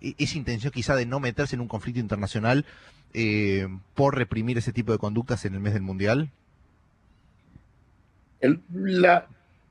e, 0.00 0.14
esa 0.18 0.38
intención 0.38 0.72
quizá 0.72 0.96
de 0.96 1.06
no 1.06 1.20
meterse 1.20 1.54
en 1.54 1.60
un 1.60 1.68
conflicto 1.68 2.00
internacional 2.00 2.66
por 3.94 4.16
reprimir 4.16 4.56
ese 4.56 4.72
tipo 4.72 4.90
de 4.92 4.98
conductas 4.98 5.44
en 5.44 5.54
el 5.54 5.60
mes 5.60 5.74
del 5.74 5.82
Mundial. 5.82 6.30
la, 8.72 9.26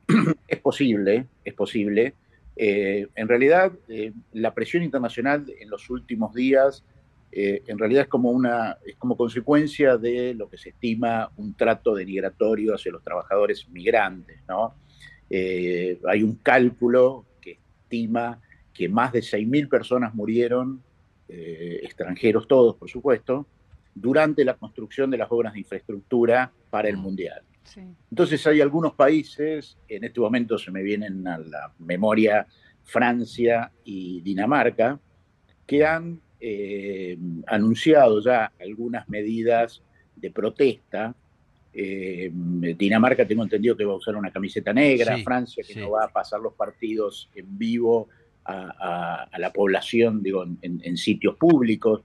es 0.47 0.59
posible, 0.59 1.25
es 1.43 1.53
posible. 1.53 2.13
Eh, 2.55 3.07
en 3.15 3.27
realidad, 3.27 3.71
eh, 3.87 4.13
la 4.33 4.53
presión 4.53 4.83
internacional 4.83 5.45
en 5.59 5.69
los 5.69 5.89
últimos 5.89 6.33
días, 6.33 6.83
eh, 7.31 7.63
en 7.67 7.79
realidad 7.79 8.03
es 8.03 8.09
como, 8.09 8.31
una, 8.31 8.77
es 8.85 8.95
como 8.97 9.15
consecuencia 9.15 9.97
de 9.97 10.33
lo 10.33 10.49
que 10.49 10.57
se 10.57 10.69
estima 10.69 11.31
un 11.37 11.53
trato 11.53 11.95
denigratorio 11.95 12.75
hacia 12.75 12.91
los 12.91 13.03
trabajadores 13.03 13.67
migrantes. 13.69 14.39
¿no? 14.47 14.75
hay 15.33 16.23
un 16.23 16.35
cálculo 16.43 17.25
que 17.39 17.51
estima 17.83 18.41
que 18.73 18.89
más 18.89 19.13
de 19.13 19.21
6.000 19.21 19.69
personas 19.69 20.13
murieron 20.13 20.83
extranjeros 21.29 22.49
todos, 22.49 22.75
por 22.75 22.89
supuesto, 22.89 23.47
durante 23.95 24.43
la 24.43 24.55
construcción 24.55 25.09
de 25.09 25.17
las 25.17 25.31
obras 25.31 25.53
de 25.53 25.59
infraestructura 25.59 26.51
para 26.69 26.89
el 26.89 26.97
Mundial. 26.97 27.43
Entonces 28.09 28.45
hay 28.47 28.61
algunos 28.61 28.93
países, 28.93 29.77
en 29.87 30.03
este 30.03 30.19
momento 30.19 30.57
se 30.57 30.71
me 30.71 30.83
vienen 30.83 31.27
a 31.27 31.37
la 31.37 31.73
memoria 31.79 32.45
Francia 32.83 33.71
y 33.85 34.21
Dinamarca, 34.21 34.99
que 35.65 35.85
han 35.85 36.19
eh, 36.39 37.17
anunciado 37.47 38.21
ya 38.21 38.51
algunas 38.59 39.07
medidas 39.07 39.81
de 40.15 40.31
protesta. 40.31 41.15
Eh, 41.73 42.29
Dinamarca 42.33 43.25
tengo 43.25 43.43
entendido 43.43 43.77
que 43.77 43.85
va 43.85 43.93
a 43.93 43.97
usar 43.97 44.15
una 44.15 44.31
camiseta 44.31 44.73
negra, 44.73 45.17
Francia 45.23 45.63
que 45.65 45.79
no 45.79 45.91
va 45.91 46.05
a 46.05 46.11
pasar 46.11 46.41
los 46.41 46.53
partidos 46.53 47.29
en 47.35 47.57
vivo 47.57 48.09
a, 48.43 49.29
la 49.37 49.53
población, 49.53 50.21
digo, 50.21 50.45
en 50.61 50.97
sitios 50.97 51.37
públicos. 51.37 52.01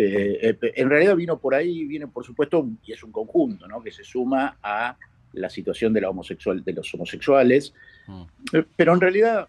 Eh, 0.00 0.56
eh, 0.62 0.72
en 0.76 0.88
realidad 0.88 1.16
vino 1.16 1.40
por 1.40 1.56
ahí, 1.56 1.84
viene 1.84 2.06
por 2.06 2.24
supuesto, 2.24 2.64
y 2.84 2.92
es 2.92 3.02
un 3.02 3.10
conjunto, 3.10 3.66
¿no? 3.66 3.82
que 3.82 3.90
se 3.90 4.04
suma 4.04 4.56
a 4.62 4.96
la 5.32 5.50
situación 5.50 5.92
de, 5.92 6.00
la 6.00 6.10
homosexual, 6.10 6.62
de 6.62 6.72
los 6.72 6.94
homosexuales, 6.94 7.74
mm. 8.06 8.22
eh, 8.52 8.64
pero 8.76 8.94
en 8.94 9.00
realidad, 9.00 9.48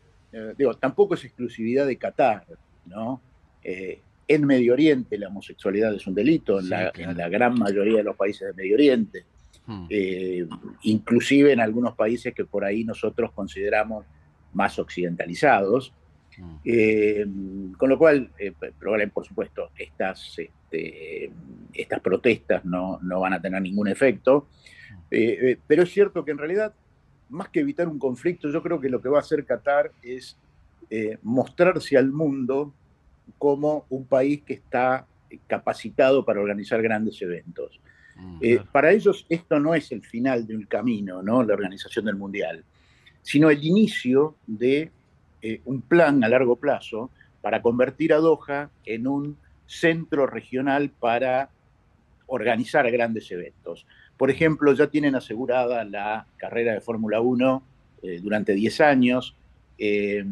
digo, 0.57 0.73
tampoco 0.73 1.13
es 1.13 1.23
exclusividad 1.23 1.85
de 1.85 1.97
Qatar, 1.97 2.45
¿no? 2.87 3.21
en 3.61 4.45
Medio 4.45 4.73
Oriente 4.73 5.17
la 5.19 5.27
homosexualidad 5.27 5.93
es 5.93 6.07
un 6.07 6.15
delito, 6.15 6.59
en, 6.59 6.69
la, 6.69 7.29
gran 7.29 7.53
mayoría 7.53 7.97
de 7.97 8.03
los 8.03 8.15
países 8.15 8.47
de 8.47 8.53
Medio 8.53 8.73
Oriente, 8.73 9.25
mm. 9.67 9.87
inclusive 10.81 11.53
en 11.53 11.59
algunos 11.59 11.93
países 11.93 12.33
que 12.33 12.45
por 12.45 12.65
ahí 12.65 12.83
nosotros 12.83 13.31
consideramos 13.33 14.03
más 14.53 14.79
occidentalizados, 14.79 15.93
eh, 16.63 17.25
con 17.77 17.89
lo 17.89 17.97
cual, 17.97 18.31
eh, 18.37 18.53
por 19.13 19.25
supuesto, 19.25 19.71
estas, 19.77 20.37
este, 20.37 21.31
estas 21.73 21.99
protestas 21.99 22.65
no, 22.65 22.99
van 23.01 23.33
a 23.33 23.41
tener 23.41 23.61
ningún 23.61 23.87
efecto, 23.87 24.47
eh, 25.09 25.57
pero 25.65 25.83
es 25.83 25.91
cierto 25.91 26.23
que 26.23 26.31
en 26.31 26.37
realidad, 26.37 26.73
más 27.29 27.49
que 27.49 27.61
evitar 27.61 27.87
un 27.87 27.99
conflicto, 27.99 28.49
yo 28.49 28.61
creo 28.61 28.79
que 28.79 28.89
lo 28.89 29.01
que 29.01 29.09
va 29.09 29.17
a 29.17 29.21
hacer 29.21 29.45
Qatar 29.45 29.91
es 30.01 30.37
mostrarse 31.21 31.97
al 31.97 32.11
mundo 32.11 32.73
como 33.37 33.85
un 33.89 34.05
país 34.05 34.41
que 34.41 34.53
está 34.53 35.05
capacitado 35.45 36.25
para 36.25 36.41
organizar 36.41 36.81
grandes 36.81 37.21
eventos. 37.21 37.79
para 38.71 38.91
ellos 38.91 39.25
esto 39.29 39.59
no 39.59 39.75
es 39.75 39.91
el 39.91 40.01
final 40.01 40.47
de 40.47 40.55
un 40.55 40.63
camino, 40.63 41.21
¿no? 41.21 41.43
la 41.43 41.53
organización 41.53 42.05
del 42.05 42.15
Mundial, 42.15 42.63
sino 43.21 43.51
el 43.51 43.63
inicio 43.63 44.35
de 44.47 44.91
eh, 45.41 45.61
un 45.65 45.81
plan 45.81 46.23
a 46.23 46.29
largo 46.29 46.57
plazo 46.57 47.09
para 47.41 47.61
convertir 47.61 48.13
a 48.13 48.17
Doha 48.17 48.69
en 48.85 49.07
un 49.07 49.37
centro 49.65 50.27
regional 50.27 50.89
para 50.89 51.49
organizar 52.27 52.89
grandes 52.91 53.31
eventos. 53.31 53.85
Por 54.17 54.29
ejemplo, 54.29 54.73
ya 54.73 54.87
tienen 54.87 55.15
asegurada 55.15 55.85
la 55.85 56.27
carrera 56.37 56.73
de 56.73 56.81
Fórmula 56.81 57.21
1 57.21 57.63
eh, 58.03 58.19
durante 58.21 58.53
10 58.53 58.81
años, 58.81 59.35
eh, 59.77 60.25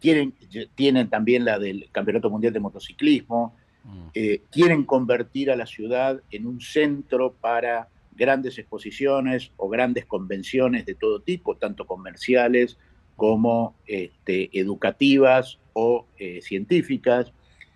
tienen, 0.00 0.34
tienen, 0.74 1.08
también 1.08 1.44
la 1.44 1.58
del 1.58 1.88
Campeonato 1.92 2.28
Mundial 2.28 2.52
de 2.52 2.60
Motociclismo, 2.60 3.54
mm. 3.84 4.08
quieren 4.50 4.84
convertir 4.84 5.50
a 5.50 5.56
la 5.56 5.66
ciudad 5.66 6.20
en 6.30 6.46
un 6.46 6.60
centro 6.60 7.32
para 7.32 7.88
grandes 8.16 8.58
exposiciones 8.58 9.52
o 9.56 9.68
grandes 9.68 10.04
convenciones 10.04 10.84
de 10.84 10.94
todo 10.94 11.20
tipo, 11.20 11.56
tanto 11.56 11.86
comerciales 11.86 12.76
como 13.16 13.74
este, 13.86 14.50
educativas 14.52 15.58
o 15.72 16.06
eh, 16.18 16.40
científicas. 16.42 17.32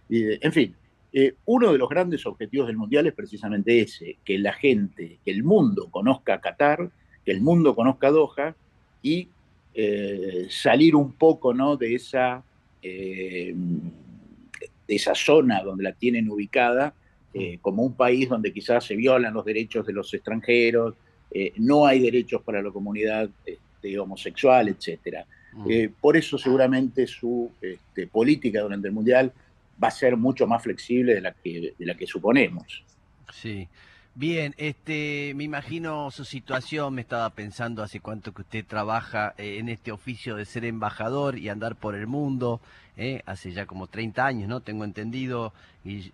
en 0.08 0.52
fin, 0.52 0.74
eh, 1.12 1.34
uno 1.46 1.72
de 1.72 1.78
los 1.78 1.88
grandes 1.88 2.24
objetivos 2.26 2.66
del 2.66 2.76
Mundial 2.76 3.06
es 3.06 3.14
precisamente 3.14 3.80
ese, 3.80 4.18
que 4.24 4.38
la 4.38 4.52
gente, 4.52 5.18
que 5.24 5.30
el 5.30 5.42
mundo 5.42 5.88
conozca 5.90 6.40
Qatar, 6.40 6.90
que 7.24 7.32
el 7.32 7.40
mundo 7.40 7.74
conozca 7.74 8.10
Doha 8.10 8.54
y 9.02 9.28
eh, 9.74 10.46
salir 10.50 10.94
un 10.94 11.12
poco 11.12 11.54
¿no? 11.54 11.76
de, 11.76 11.94
esa, 11.94 12.42
de 12.82 13.54
esa 14.88 15.14
zona 15.14 15.62
donde 15.62 15.84
la 15.84 15.92
tienen 15.92 16.30
ubicada 16.30 16.94
como 17.60 17.84
un 17.84 17.94
país 17.94 18.28
donde 18.28 18.52
quizás 18.52 18.84
se 18.84 18.96
violan 18.96 19.32
los 19.32 19.44
derechos 19.44 19.86
de 19.86 19.92
los 19.92 20.12
extranjeros, 20.12 20.96
no 21.58 21.86
hay 21.86 22.00
derechos 22.00 22.42
para 22.42 22.60
la 22.60 22.72
comunidad 22.72 23.30
este, 23.80 23.98
homosexual, 23.98 24.68
etcétera. 24.68 25.24
Mm. 25.52 25.70
Eh, 25.70 25.90
por 26.00 26.16
eso 26.16 26.36
seguramente 26.38 27.06
su 27.06 27.50
este, 27.60 28.06
política 28.06 28.60
durante 28.60 28.88
el 28.88 28.94
Mundial 28.94 29.32
va 29.82 29.88
a 29.88 29.90
ser 29.90 30.16
mucho 30.16 30.46
más 30.46 30.62
flexible 30.62 31.14
de 31.14 31.20
la 31.20 31.32
que, 31.32 31.74
de 31.78 31.86
la 31.86 31.94
que 31.94 32.06
suponemos. 32.06 32.84
Sí. 33.32 33.66
Bien, 34.14 34.54
este, 34.58 35.32
me 35.36 35.44
imagino 35.44 36.10
su 36.10 36.24
situación, 36.24 36.94
me 36.94 37.00
estaba 37.00 37.30
pensando 37.30 37.82
hace 37.82 38.00
cuánto 38.00 38.34
que 38.34 38.42
usted 38.42 38.66
trabaja 38.66 39.34
eh, 39.38 39.58
en 39.58 39.68
este 39.68 39.92
oficio 39.92 40.36
de 40.36 40.44
ser 40.44 40.64
embajador 40.64 41.38
y 41.38 41.48
andar 41.48 41.76
por 41.76 41.94
el 41.94 42.06
mundo, 42.06 42.60
eh, 42.96 43.22
hace 43.24 43.52
ya 43.52 43.66
como 43.66 43.86
30 43.86 44.26
años, 44.26 44.48
¿no? 44.48 44.60
Tengo 44.60 44.84
entendido, 44.84 45.54
y, 45.84 46.12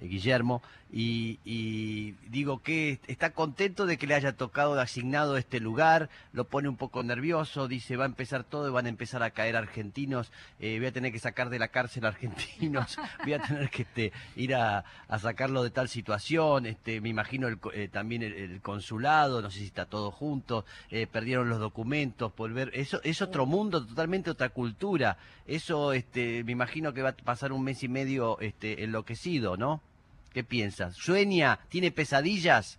Guillermo, 0.00 0.62
y, 0.90 2.14
digo 2.28 2.62
que 2.62 3.00
está 3.06 3.30
contento 3.30 3.86
de 3.86 3.98
que 3.98 4.06
le 4.06 4.14
haya 4.14 4.32
tocado 4.32 4.78
asignado 4.80 5.36
este 5.36 5.60
lugar, 5.60 6.08
lo 6.32 6.44
pone 6.44 6.68
un 6.68 6.76
poco 6.76 7.02
nervioso, 7.02 7.68
dice 7.68 7.96
va 7.96 8.04
a 8.04 8.06
empezar 8.06 8.44
todo 8.44 8.68
y 8.68 8.72
van 8.72 8.86
a 8.86 8.88
empezar 8.88 9.22
a 9.22 9.30
caer 9.30 9.56
argentinos, 9.56 10.32
eh, 10.60 10.78
voy 10.78 10.86
a 10.86 10.92
tener 10.92 11.12
que 11.12 11.18
sacar 11.18 11.50
de 11.50 11.58
la 11.58 11.68
cárcel 11.68 12.06
argentinos, 12.06 12.96
voy 13.24 13.34
a 13.34 13.42
tener 13.42 13.70
que 13.70 13.82
este, 13.82 14.12
ir 14.36 14.54
a, 14.54 14.84
sacarlo 15.18 15.62
de 15.62 15.70
tal 15.70 15.88
situación, 15.88 16.66
este, 16.66 17.00
me 17.00 17.08
imagino 17.08 17.48
el, 17.48 17.58
eh, 17.74 17.88
también 17.88 18.22
el, 18.22 18.60
consulado, 18.62 19.42
no 19.42 19.50
sé 19.50 19.58
si 19.60 19.66
está 19.66 19.86
todo 19.86 20.10
junto, 20.10 20.64
eh, 20.90 21.06
perdieron 21.06 21.48
los 21.48 21.58
documentos, 21.58 22.34
volver, 22.34 22.70
eso 22.74 23.00
es 23.04 23.20
otro 23.20 23.46
mundo, 23.46 23.84
totalmente 23.84 24.30
otra 24.30 24.48
cultura, 24.48 25.18
eso 25.46 25.92
este, 25.92 26.44
me 26.44 26.52
imagino 26.52 26.94
que 26.94 27.02
va 27.02 27.10
a 27.10 27.16
pasar 27.16 27.52
un 27.52 27.62
mes 27.62 27.82
y 27.82 27.88
medio 27.88 28.38
este, 28.40 28.84
enloquecido, 28.84 29.56
¿no? 29.56 29.82
¿Qué 30.38 30.44
piensas? 30.44 30.94
¿Sueña? 30.94 31.58
¿Tiene 31.68 31.90
pesadillas? 31.90 32.78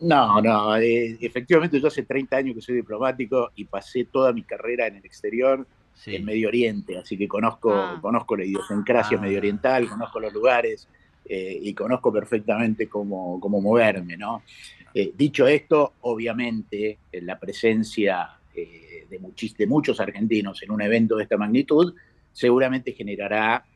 No, 0.00 0.40
no, 0.40 0.74
eh, 0.78 1.18
efectivamente 1.20 1.78
yo 1.78 1.88
hace 1.88 2.04
30 2.04 2.38
años 2.38 2.54
que 2.54 2.62
soy 2.62 2.76
diplomático 2.76 3.50
y 3.54 3.66
pasé 3.66 4.06
toda 4.06 4.32
mi 4.32 4.44
carrera 4.44 4.86
en 4.86 4.96
el 4.96 5.04
exterior, 5.04 5.66
en 6.06 6.24
Medio 6.24 6.48
Oriente, 6.48 6.96
así 6.96 7.18
que 7.18 7.28
conozco, 7.28 7.74
ah. 7.74 7.98
conozco 8.00 8.34
la 8.34 8.46
idiosincrasia 8.46 9.18
ah. 9.18 9.20
medio 9.20 9.36
oriental, 9.36 9.86
conozco 9.90 10.18
los 10.20 10.32
lugares 10.32 10.88
eh, 11.26 11.58
y 11.60 11.74
conozco 11.74 12.10
perfectamente 12.10 12.88
cómo, 12.88 13.38
cómo 13.40 13.60
moverme, 13.60 14.16
¿no? 14.16 14.42
Eh, 14.94 15.12
dicho 15.14 15.46
esto, 15.46 15.92
obviamente 16.00 16.96
la 17.12 17.38
presencia 17.38 18.38
de, 18.54 19.06
de, 19.10 19.66
muchos 19.66 20.00
argentinos 20.00 20.62
en 20.62 20.70
un 20.70 20.80
evento 20.80 21.16
de 21.16 21.24
esta 21.24 21.36
magnitud 21.36 21.94
seguramente 22.32 22.92
generará 22.92 23.66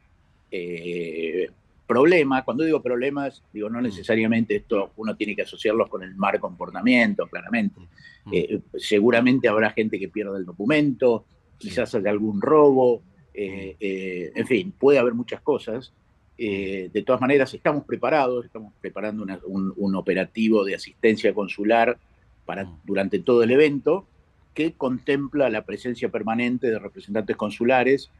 problema, 1.88 2.44
cuando 2.44 2.62
digo 2.62 2.80
problemas, 2.80 3.42
digo 3.52 3.68
no 3.68 3.80
mm. 3.80 3.84
necesariamente 3.84 4.54
esto 4.54 4.92
uno 4.96 5.16
tiene 5.16 5.34
que 5.34 5.42
asociarlos 5.42 5.88
con 5.88 6.04
el 6.04 6.14
mal 6.14 6.38
comportamiento, 6.38 7.26
claramente. 7.26 7.80
Mm. 8.26 8.30
Eh, 8.32 8.60
seguramente 8.76 9.48
habrá 9.48 9.70
gente 9.70 9.98
que 9.98 10.08
pierda 10.08 10.38
el 10.38 10.44
documento, 10.44 11.24
quizás 11.56 11.92
haya 11.96 12.10
algún 12.10 12.40
robo, 12.40 13.02
eh, 13.34 13.72
mm. 13.72 13.76
eh, 13.80 14.32
en 14.36 14.46
fin, 14.46 14.72
puede 14.78 14.98
haber 15.00 15.14
muchas 15.14 15.40
cosas. 15.40 15.92
de 16.36 17.02
todas 17.04 17.20
maneras, 17.20 17.52
estamos 17.52 17.84
preparados, 17.84 18.44
estamos 18.44 18.72
preparando 18.80 19.26
un, 19.46 19.94
operativo 19.96 20.64
de 20.64 20.76
asistencia 20.76 21.34
consular 21.34 21.98
para, 22.46 22.70
durante 22.84 23.18
todo 23.18 23.42
el 23.42 23.50
evento 23.50 24.06
que 24.54 24.74
contempla 24.74 25.50
la 25.50 25.62
presencia 25.62 26.10
permanente 26.10 26.68
de 26.68 26.78
representantes 26.78 27.36
consulares, 27.36 28.10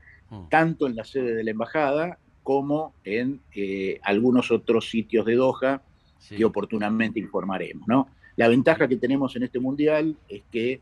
tanto 0.51 0.89
en 0.89 0.97
la 0.97 1.05
sede 1.05 1.33
de 1.35 1.45
la 1.45 1.53
embajada 1.53 2.19
como 2.49 2.95
en 3.05 3.43
eh, 3.55 4.01
algunos 4.03 4.51
otros 4.51 4.89
sitios 4.89 5.27
de 5.27 5.35
Doha 5.35 5.83
que 6.31 6.43
oportunamente 6.47 7.21
informaremos. 7.21 7.87
¿no? 7.87 8.09
La 8.37 8.49
ventaja 8.49 8.89
que 8.89 8.97
tenemos 8.97 9.37
en 9.37 9.43
este 9.43 9.59
mundial 9.59 10.17
es 10.27 10.45
que 10.51 10.81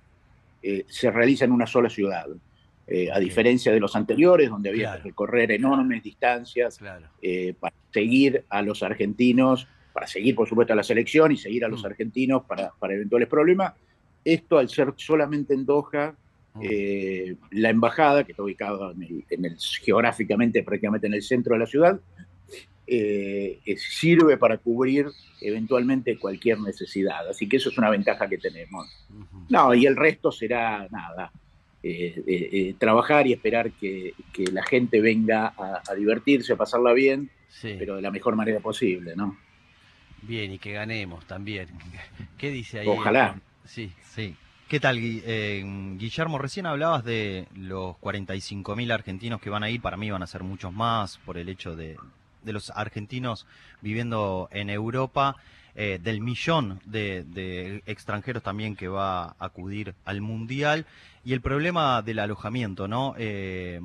eh, 0.63 0.85
se 0.87 1.11
realiza 1.11 1.45
en 1.45 1.51
una 1.51 1.67
sola 1.67 1.91
ciudad. 1.91 2.27
Eh, 2.87 3.11
a 3.11 3.19
diferencia 3.19 3.73
de 3.73 3.81
los 3.81 3.97
anteriores, 3.97 4.49
donde 4.49 4.69
había 4.69 4.93
que 4.93 5.03
recorrer 5.09 5.51
enormes 5.51 6.05
distancias 6.05 6.79
para 7.59 7.75
seguir 7.93 8.45
a 8.49 8.63
los 8.63 8.85
argentinos, 8.85 9.67
para 9.93 10.07
seguir, 10.07 10.37
por 10.37 10.49
supuesto, 10.49 10.73
a 10.73 10.77
la 10.77 10.85
selección 10.85 11.33
y 11.33 11.37
seguir 11.37 11.65
a 11.65 11.69
los 11.69 11.83
mm. 11.83 11.87
argentinos 11.87 12.45
para, 12.45 12.71
para 12.79 12.95
eventuales 12.95 13.27
problemas. 13.27 13.75
Esto, 14.25 14.59
al 14.59 14.69
ser 14.69 14.95
solamente 14.99 15.53
en 15.53 15.67
Doha, 15.67 16.15
eh, 16.63 17.37
la 17.51 17.71
embajada, 17.71 18.25
que 18.25 18.33
está 18.33 18.43
ubicada 18.43 18.93
en 18.93 19.45
el, 19.45 19.57
geográficamente 19.83 20.63
prácticamente 20.63 21.07
en 21.07 21.15
el 21.15 21.23
centro 21.23 21.55
de 21.55 21.59
la 21.61 21.67
ciudad, 21.67 22.01
eh, 22.87 23.59
sirve 23.77 24.37
para 24.37 24.59
cubrir 24.59 25.07
eventualmente 25.41 26.19
cualquier 26.19 26.61
necesidad. 26.61 27.29
Así 27.29 27.49
que 27.49 27.57
eso 27.57 27.71
es 27.71 27.79
una 27.79 27.91
ventaja 27.91 28.29
que 28.29 28.39
tenemos. 28.39 28.87
No, 29.49 29.75
y 29.75 29.87
el 29.87 29.97
resto 29.97 30.31
será 30.31 30.89
nada. 30.91 31.33
trabajar 32.79 33.27
y 33.27 33.33
esperar 33.33 33.71
que, 33.73 34.15
la 34.53 34.65
gente 34.65 35.01
venga 35.01 35.53
a, 35.57 35.95
divertirse, 35.95 36.53
a 36.53 36.57
pasarla 36.57 36.93
bien, 36.93 37.31
pero 37.63 37.97
de 37.97 38.03
la 38.03 38.11
mejor 38.11 38.37
manera 38.37 38.61
posible, 38.61 39.15
¿no? 39.17 39.37
Bien, 40.23 40.53
y 40.53 40.59
que 40.59 40.73
ganemos 40.73 41.25
también. 41.27 41.69
¿Qué 42.39 42.51
dice 42.51 42.81
ahí? 42.81 42.89
Ojalá. 42.89 43.41
Sí, 43.65 43.93
sí. 44.15 44.35
¿Qué 44.69 44.81
tal, 44.81 44.99
eh, 45.01 45.63
Guillermo? 45.97 46.39
Recién 46.39 46.67
hablabas 46.67 47.05
de 47.05 47.47
los 47.55 47.95
45.000 47.99 48.93
argentinos 48.93 49.41
que 49.41 49.49
van 49.49 49.63
a 49.63 49.71
ir. 49.71 49.81
Para 49.81 49.97
mí 49.97 50.11
van 50.11 50.25
a 50.25 50.27
ser 50.27 50.43
muchos 50.43 50.73
más 50.73 51.19
por 51.19 51.39
el 51.39 51.49
hecho 51.49 51.77
de, 51.77 51.97
los 52.43 52.71
argentinos 52.71 53.47
viviendo 53.81 54.49
en 54.51 54.69
Europa, 54.69 55.37
eh, 55.77 56.01
del 56.03 56.21
millón 56.21 56.81
de, 56.85 57.81
extranjeros 57.87 58.43
también 58.43 58.75
que 58.75 58.89
va 58.89 59.27
a 59.27 59.37
acudir 59.39 59.95
al 60.05 60.21
Mundial 60.21 60.85
y 61.25 61.33
el 61.33 61.41
problema 61.41 62.03
del 62.03 62.19
alojamiento, 62.19 62.89
¿no? 62.89 63.15
Eh, 63.19 63.81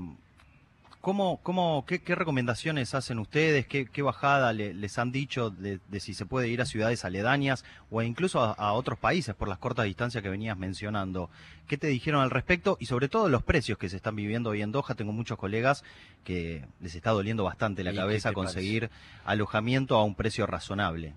¿Cómo, 1.01 1.39
cómo, 1.41 1.83
qué, 1.87 1.99
recomendaciones 2.13 2.93
hacen 2.93 3.17
ustedes? 3.17 3.65
¿Qué, 3.65 4.01
bajada 4.03 4.53
les 4.53 4.99
han 4.99 5.11
dicho 5.11 5.49
de, 5.49 5.79
si 5.99 6.13
se 6.13 6.27
puede 6.27 6.47
ir 6.47 6.61
a 6.61 6.65
ciudades 6.65 7.03
aledañas 7.03 7.65
o 7.89 8.03
incluso 8.03 8.39
a, 8.39 8.73
otros 8.73 8.99
países 8.99 9.33
por 9.33 9.47
las 9.47 9.57
cortas 9.57 9.85
distancias 9.85 10.21
que 10.21 10.29
venías 10.29 10.59
mencionando? 10.59 11.31
¿Qué 11.67 11.77
te 11.77 11.87
dijeron 11.87 12.21
al 12.21 12.29
respecto? 12.29 12.77
Y 12.79 12.85
sobre 12.85 13.09
todo 13.09 13.29
los 13.29 13.41
precios 13.41 13.79
que 13.79 13.89
se 13.89 13.95
están 13.95 14.15
viviendo 14.15 14.51
hoy 14.51 14.61
en 14.61 14.71
Doha. 14.71 14.93
Tengo 14.93 15.11
muchos 15.11 15.39
colegas 15.39 15.83
que 16.23 16.65
les 16.79 16.93
está 16.93 17.09
doliendo 17.09 17.43
bastante 17.43 17.83
la 17.83 17.95
cabeza 17.95 18.31
conseguir 18.31 18.91
alojamiento 19.25 19.97
a 19.97 20.03
un 20.03 20.13
precio 20.13 20.45
razonable. 20.45 21.15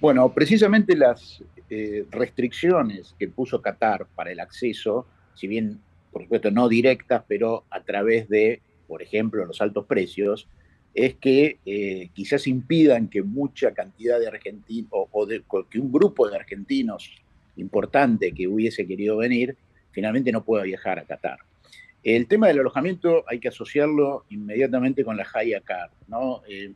Bueno, 0.00 0.32
precisamente 0.32 0.96
las 0.96 1.44
eh, 1.68 2.06
restricciones 2.10 3.14
que 3.20 3.28
puso 3.28 3.62
Qatar 3.62 4.06
para 4.16 4.32
el 4.32 4.40
acceso, 4.40 5.06
si 5.34 5.46
bien 5.46 5.78
por 6.12 6.22
supuesto 6.22 6.50
no 6.50 6.68
directas, 6.68 7.24
pero 7.26 7.64
a 7.70 7.82
través 7.82 8.28
de, 8.28 8.60
por 8.88 9.02
ejemplo, 9.02 9.44
los 9.44 9.60
altos 9.60 9.86
precios, 9.86 10.48
es 10.94 11.14
que 11.14 11.58
eh, 11.64 12.10
quizás 12.14 12.46
impidan 12.46 13.08
que 13.08 13.22
mucha 13.22 13.72
cantidad 13.72 14.18
de 14.18 14.26
argentinos 14.26 14.88
o, 14.90 15.26
que 15.70 15.78
un 15.78 15.92
grupo 15.92 16.28
de 16.28 16.36
argentinos 16.36 17.14
importante 17.56 18.32
que 18.32 18.48
hubiese 18.48 18.86
querido 18.86 19.18
venir, 19.18 19.56
finalmente 19.92 20.32
no 20.32 20.44
pueda 20.44 20.64
viajar 20.64 20.98
a 20.98 21.04
Qatar. 21.04 21.38
El 22.02 22.26
tema 22.26 22.48
del 22.48 22.60
alojamiento 22.60 23.24
hay 23.28 23.38
que 23.38 23.48
asociarlo 23.48 24.24
inmediatamente 24.30 25.04
con 25.04 25.16
la 25.16 25.26
Haya 25.32 25.60
Card. 25.60 25.90
¿no? 26.08 26.42
Eh, 26.48 26.72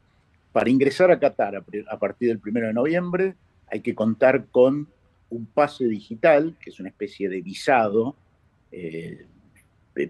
para 0.53 0.71
ingresar 0.71 1.11
a 1.11 1.19
Qatar 1.19 1.57
a, 1.89 1.99
partir 1.99 2.29
del 2.29 2.41
1 2.45 2.67
de 2.69 2.73
noviembre 2.73 3.35
hay 3.67 3.81
que 3.81 3.95
contar 3.95 4.47
con 4.47 4.87
un 5.31 5.47
pase 5.47 5.87
digital, 5.87 6.55
que 6.61 6.71
es 6.71 6.79
una 6.79 6.91
especie 6.91 7.29
de 7.29 7.41
visado, 7.41 8.15
eh, 8.77 9.27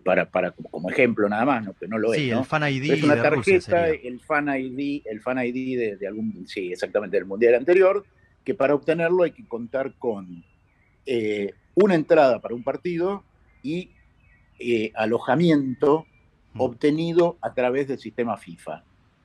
para, 0.02 0.30
para, 0.30 0.52
como 0.52 0.88
ejemplo 0.88 1.28
nada 1.28 1.44
más, 1.44 1.64
¿no? 1.64 1.75
que 1.75 1.87
no 1.87 1.99
lo 1.99 2.14
es. 2.14 2.21
Sí, 2.21 2.30
el 2.30 2.44
Fan 2.44 2.73
ID. 2.73 2.92
Es 2.92 3.02
una 3.02 3.21
tarjeta, 3.21 3.88
el 3.88 4.21
Fan 4.21 4.49
ID, 4.49 5.02
el 5.04 5.21
Fan 5.21 5.38
ID 5.44 5.99
de, 5.99 6.06
algún, 6.06 6.47
sí, 6.49 6.73
exactamente, 6.73 7.18
del 7.18 7.26
Mundial 7.26 7.54
anterior, 7.54 8.04
que 8.42 8.54
para 8.54 8.75
obtenerlo 8.75 9.25
hay 9.25 9.33
que 9.33 9.47
contar 9.47 9.92
con 9.99 10.42
eh, 11.04 11.52
una 11.75 11.94
entrada 11.94 12.40
para 12.40 12.54
un 12.54 12.64
partido 12.64 13.25
y 13.62 13.90
eh, 14.59 14.90
alojamiento 14.94 16.06
mm. 16.54 16.61
obtenido 16.61 17.37
a 17.42 17.52
través 17.52 17.88
del 17.88 17.99
sistema 17.99 18.38
FIFA. 18.38 18.83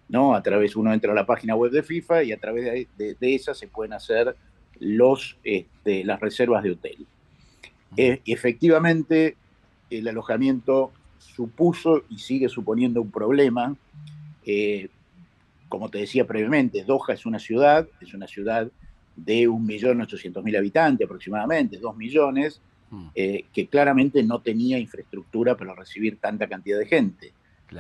¿no? 0.10 0.36
A 0.36 0.44
través, 0.44 0.76
uno 0.76 0.92
entra 0.94 1.14
a 1.14 1.16
la 1.16 1.26
página 1.26 1.56
web 1.56 1.72
de 1.72 1.84
FIFA 1.84 2.24
y 2.24 2.32
a 2.34 2.38
través 2.38 2.88
de, 2.98 3.18
esa 3.22 3.54
se 3.54 3.68
pueden 3.68 3.94
hacer 3.94 4.36
los, 4.80 5.38
este, 5.44 6.04
las 6.04 6.20
reservas 6.20 6.64
de 6.64 6.72
hotel. 6.72 7.08
Eh, 7.98 8.22
efectivamente, 8.26 9.36
el 9.90 10.08
alojamiento 10.08 10.92
supuso 11.18 12.04
y 12.10 12.20
sigue 12.20 12.50
suponiendo 12.50 13.02
un 13.02 13.12
problema. 13.12 13.76
Eh, 14.46 14.90
como 15.68 15.90
te 15.90 16.00
decía 16.00 16.26
previamente, 16.26 16.84
Doha 16.84 17.14
es 17.14 17.26
una 17.26 17.40
ciudad, 17.40 17.88
es 18.02 18.14
una 18.14 18.28
ciudad 18.28 18.70
de 19.16 19.48
1.800.000 19.48 20.58
habitantes 20.58 21.06
aproximadamente, 21.06 21.78
2 21.78 21.96
millones, 21.96 22.62
mm. 22.90 23.08
eh, 23.16 23.46
que 23.54 23.68
claramente 23.68 24.24
no 24.24 24.42
tenía 24.42 24.80
infraestructura 24.80 25.56
para 25.56 25.76
recibir 25.76 26.18
tanta 26.18 26.48
cantidad 26.48 26.80
de 26.80 26.86
gente. 26.86 27.34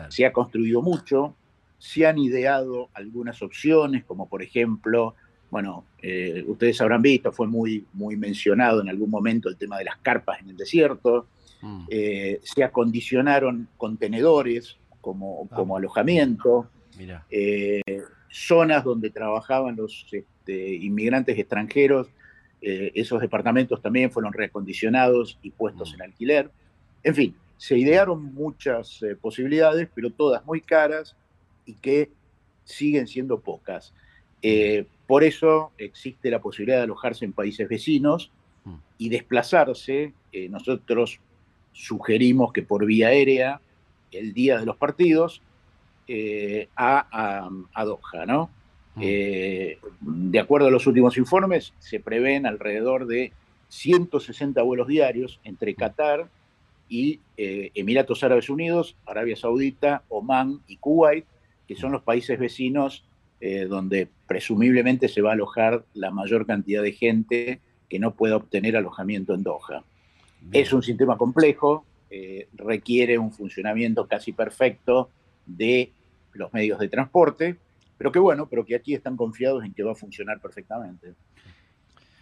Se 0.09 0.23
ha 0.23 0.31
construido 0.31 0.83
mucho, 0.83 1.33
se 1.79 2.05
han 2.05 2.19
ideado 2.19 2.89
algunas 2.93 3.41
opciones, 3.41 4.03
como 4.03 4.27
por 4.29 4.43
ejemplo 4.43 5.15
bueno, 5.51 5.85
eh, 6.01 6.43
ustedes 6.47 6.79
habrán 6.81 7.01
visto, 7.01 7.31
fue 7.31 7.47
muy, 7.47 7.85
muy 7.93 8.15
mencionado 8.15 8.81
en 8.81 8.89
algún 8.89 9.09
momento 9.09 9.49
el 9.49 9.57
tema 9.57 9.77
de 9.77 9.85
las 9.85 9.97
carpas 9.97 10.39
en 10.41 10.49
el 10.49 10.57
desierto. 10.57 11.27
Mm. 11.61 11.85
Eh, 11.89 12.39
se 12.43 12.63
acondicionaron 12.63 13.67
contenedores 13.77 14.77
como, 15.01 15.47
ah. 15.51 15.55
como 15.55 15.77
alojamiento. 15.77 16.69
Eh, 17.31 17.81
zonas 18.29 18.83
donde 18.83 19.09
trabajaban 19.09 19.77
los 19.77 20.05
este, 20.11 20.75
inmigrantes 20.75 21.39
extranjeros, 21.39 22.07
esos 22.61 23.21
departamentos 23.21 23.81
también 23.81 24.11
fueron 24.11 24.33
reacondicionados 24.33 25.39
y 25.41 25.51
puestos 25.51 25.91
mm. 25.91 25.95
en 25.95 26.01
alquiler. 26.01 26.51
En 27.03 27.15
fin, 27.15 27.35
se 27.55 27.77
idearon 27.77 28.33
muchas 28.33 28.99
posibilidades, 29.21 29.87
pero 29.95 30.11
todas 30.11 30.45
muy 30.45 30.59
caras 30.59 31.15
y 31.65 31.73
que 31.75 32.11
siguen 32.65 33.07
siendo 33.07 33.39
pocas. 33.39 33.93
Por 35.09 35.23
eso 35.23 35.71
existe 35.79 36.29
la 36.29 36.39
posibilidad 36.39 36.77
de 36.77 36.83
alojarse 36.83 37.25
en 37.25 37.33
países 37.33 37.67
vecinos 37.67 38.29
mm. 38.63 38.75
y 38.99 39.09
desplazarse. 39.09 40.13
Eh, 40.31 40.49
nosotros 40.49 41.19
sugerimos 41.71 42.53
que 42.53 42.61
por 42.61 42.85
vía 42.85 43.07
aérea, 43.07 43.59
el 44.11 44.33
día 44.33 44.59
de 44.59 44.67
los 44.67 44.77
partidos, 44.77 45.41
eh, 46.07 46.67
a, 46.75 47.49
Doha, 47.75 48.27
¿no? 48.27 48.51
Mm. 48.93 49.01
Eh, 49.01 49.79
de 49.99 50.39
acuerdo 50.39 50.67
a 50.67 50.71
los 50.71 50.85
últimos 50.85 51.17
informes, 51.17 51.73
se 51.79 51.99
prevén 51.99 52.45
alrededor 52.45 53.07
de 53.07 53.33
160 53.69 54.61
vuelos 54.61 54.87
diarios 54.87 55.39
entre 55.43 55.71
mm. 55.71 55.75
Qatar 55.75 56.29
y 56.87 57.19
Emiratos 57.35 58.23
Árabes 58.23 58.47
Unidos, 58.47 58.95
Arabia 59.07 59.35
Saudita, 59.35 60.03
Omán 60.07 60.59
y 60.67 60.77
Kuwait, 60.77 61.25
que 61.67 61.75
son 61.75 61.93
los 61.93 62.03
países 62.03 62.37
vecinos 62.37 63.05
eh, 63.41 63.65
donde 63.65 64.09
presumiblemente 64.27 65.07
se 65.07 65.21
va 65.21 65.31
a 65.31 65.33
alojar 65.33 65.85
la 65.93 66.11
mayor 66.11 66.45
cantidad 66.45 66.83
de 66.83 66.91
gente 66.91 67.61
que 67.89 67.99
no 67.99 68.13
pueda 68.13 68.35
obtener 68.35 68.75
alojamiento 68.75 69.33
en 69.33 69.43
Doha. 69.43 69.83
Es 70.51 70.71
un 70.73 70.83
sistema 70.83 71.17
complejo, 71.17 71.85
eh, 72.09 72.47
requiere 72.53 73.17
un 73.17 73.31
funcionamiento 73.31 74.07
casi 74.07 74.31
perfecto 74.31 75.09
de 75.45 75.91
los 76.33 76.53
medios 76.53 76.79
de 76.79 76.87
transporte, 76.87 77.57
pero 77.97 78.11
que 78.11 78.19
bueno, 78.19 78.47
pero 78.47 78.65
que 78.65 78.75
aquí 78.75 78.93
están 78.93 79.17
confiados 79.17 79.63
en 79.63 79.73
que 79.73 79.83
va 79.83 79.91
a 79.91 79.95
funcionar 79.95 80.39
perfectamente. 80.39 81.13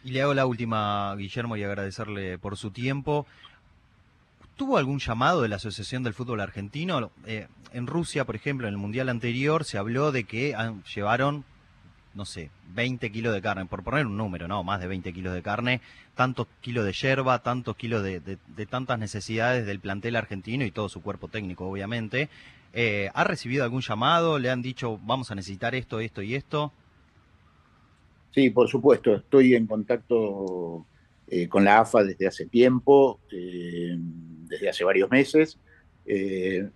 Y 0.04 0.12
le 0.12 0.22
hago 0.22 0.34
la 0.34 0.46
última, 0.46 1.16
Guillermo, 1.16 1.58
y 1.58 1.64
agradecerle 1.64 2.38
por 2.38 2.58
su 2.58 2.72
tiempo. 2.72 3.26
¿Tuvo 4.58 4.80
algún 4.80 4.98
llamado 4.98 5.44
de 5.44 5.50
la 5.50 5.58
Asociación 5.58 6.02
del 6.02 6.16
Fútbol 6.16 6.42
Argentino? 6.42 7.12
Eh, 7.28 7.48
en 7.74 7.86
Rusia, 7.86 8.26
por 8.26 8.36
ejemplo, 8.36 8.68
en 8.68 8.74
el 8.74 8.80
Mundial 8.80 9.08
anterior 9.08 9.64
se 9.64 9.78
habló 9.78 10.12
de 10.12 10.24
que 10.24 10.56
llevaron, 10.96 11.46
no 12.16 12.26
sé, 12.26 12.50
20 12.74 13.12
kilos 13.12 13.36
de 13.36 13.42
carne, 13.44 13.68
por 13.68 13.84
poner 13.84 14.08
un 14.08 14.18
número, 14.18 14.48
¿no? 14.48 14.64
Más 14.64 14.80
de 14.80 14.88
20 14.88 15.14
kilos 15.14 15.36
de 15.36 15.44
carne, 15.44 15.80
tantos 16.16 16.48
kilos 16.60 16.86
de 16.86 16.94
yerba, 16.94 17.44
tantos 17.44 17.76
kilos 17.76 18.02
de, 18.02 18.40
tantas 18.68 18.98
necesidades 18.98 19.68
del 19.68 19.80
plantel 19.80 20.16
argentino 20.16 20.66
y 20.66 20.72
todo 20.72 20.90
su 20.90 21.04
cuerpo 21.04 21.28
técnico, 21.28 21.70
obviamente. 21.70 22.28
Eh, 22.74 23.12
¿Ha 23.14 23.24
recibido 23.26 23.64
algún 23.64 23.82
llamado? 23.82 24.40
¿Le 24.40 24.50
han 24.50 24.64
dicho, 24.64 25.00
vamos 25.04 25.30
a 25.30 25.36
necesitar 25.36 25.76
esto, 25.76 26.00
esto 26.00 26.24
y 26.24 26.34
esto? 26.34 26.74
Sí, 28.32 28.50
por 28.50 28.68
supuesto, 28.68 29.14
estoy 29.14 29.54
en 29.54 29.68
contacto 29.68 30.88
eh, 31.28 31.48
con 31.48 31.64
la 31.64 31.82
AFA 31.82 32.04
desde 32.04 32.26
hace 32.26 32.48
tiempo 32.48 33.20
desde 34.48 34.70
hace 34.70 34.84
varios 34.84 35.10
meses. 35.10 35.58
Eh, 36.06 36.68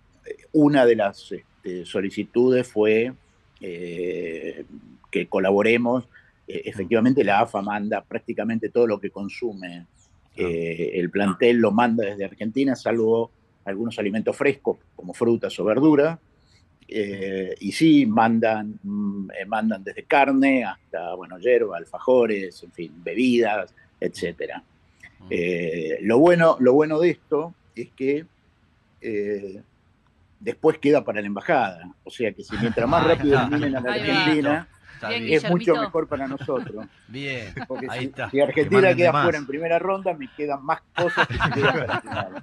una 0.52 0.84
de 0.84 0.96
las 0.96 1.32
este, 1.32 1.86
solicitudes 1.86 2.68
fue 2.68 3.12
eh, 3.60 4.64
que 5.10 5.26
colaboremos. 5.26 6.04
Eh, 6.46 6.62
efectivamente, 6.66 7.24
la 7.24 7.40
AFA 7.40 7.62
manda 7.62 8.02
prácticamente 8.02 8.68
todo 8.68 8.86
lo 8.86 9.00
que 9.00 9.10
consume 9.10 9.86
el 10.34 11.10
plantel, 11.10 11.58
lo 11.58 11.72
manda 11.72 12.06
desde 12.06 12.24
Argentina, 12.24 12.74
salvo 12.74 13.30
algunos 13.66 13.98
alimentos 13.98 14.34
frescos 14.34 14.78
como 14.96 15.12
frutas 15.12 15.58
o 15.60 15.64
verduras. 15.64 16.18
y 16.88 17.72
sí, 17.72 18.06
mandan, 18.06 18.78
mm, 18.82 19.28
mandan 19.46 19.84
desde 19.84 20.04
carne 20.04 20.64
hasta, 20.64 21.14
bueno, 21.14 21.38
hierba, 21.38 21.76
alfajores, 21.76 22.62
en 22.62 22.72
fin, 22.72 22.92
bebidas, 23.04 23.74
etc. 24.00 24.54
lo, 26.00 26.18
bueno, 26.18 26.56
lo 26.60 26.72
bueno 26.72 26.98
de 26.98 27.10
esto 27.10 27.54
es 27.76 27.90
que 27.92 28.26
eh, 29.00 29.62
después 30.40 30.78
queda 30.78 31.04
para 31.04 31.20
la 31.20 31.26
embajada. 31.26 31.92
O 32.04 32.10
sea 32.10 32.32
que 32.32 32.42
si 32.44 32.56
mientras 32.58 32.88
más 32.88 33.04
rápido 33.06 33.46
vienen 33.48 33.76
a 33.76 33.80
la 33.80 33.92
Argentina, 33.92 34.68
Bien, 35.08 35.24
es 35.32 35.50
mucho 35.50 35.74
mejor 35.74 36.06
para 36.06 36.28
nosotros. 36.28 36.86
Bien, 37.08 37.52
Porque 37.66 37.88
ahí 37.90 37.98
si, 38.00 38.04
está. 38.06 38.26
si 38.30 38.36
Que 38.36 38.42
Argentina 38.44 38.94
queda 38.94 39.10
más. 39.10 39.24
fuera 39.24 39.38
en 39.38 39.46
primera 39.48 39.78
ronda, 39.80 40.14
me 40.14 40.28
quedan 40.36 40.64
más 40.64 40.80
cosas 40.94 41.26
que 41.26 41.34
si 41.34 41.50
queda 41.50 41.72
para 41.72 41.94
el 41.94 42.00
final. 42.02 42.42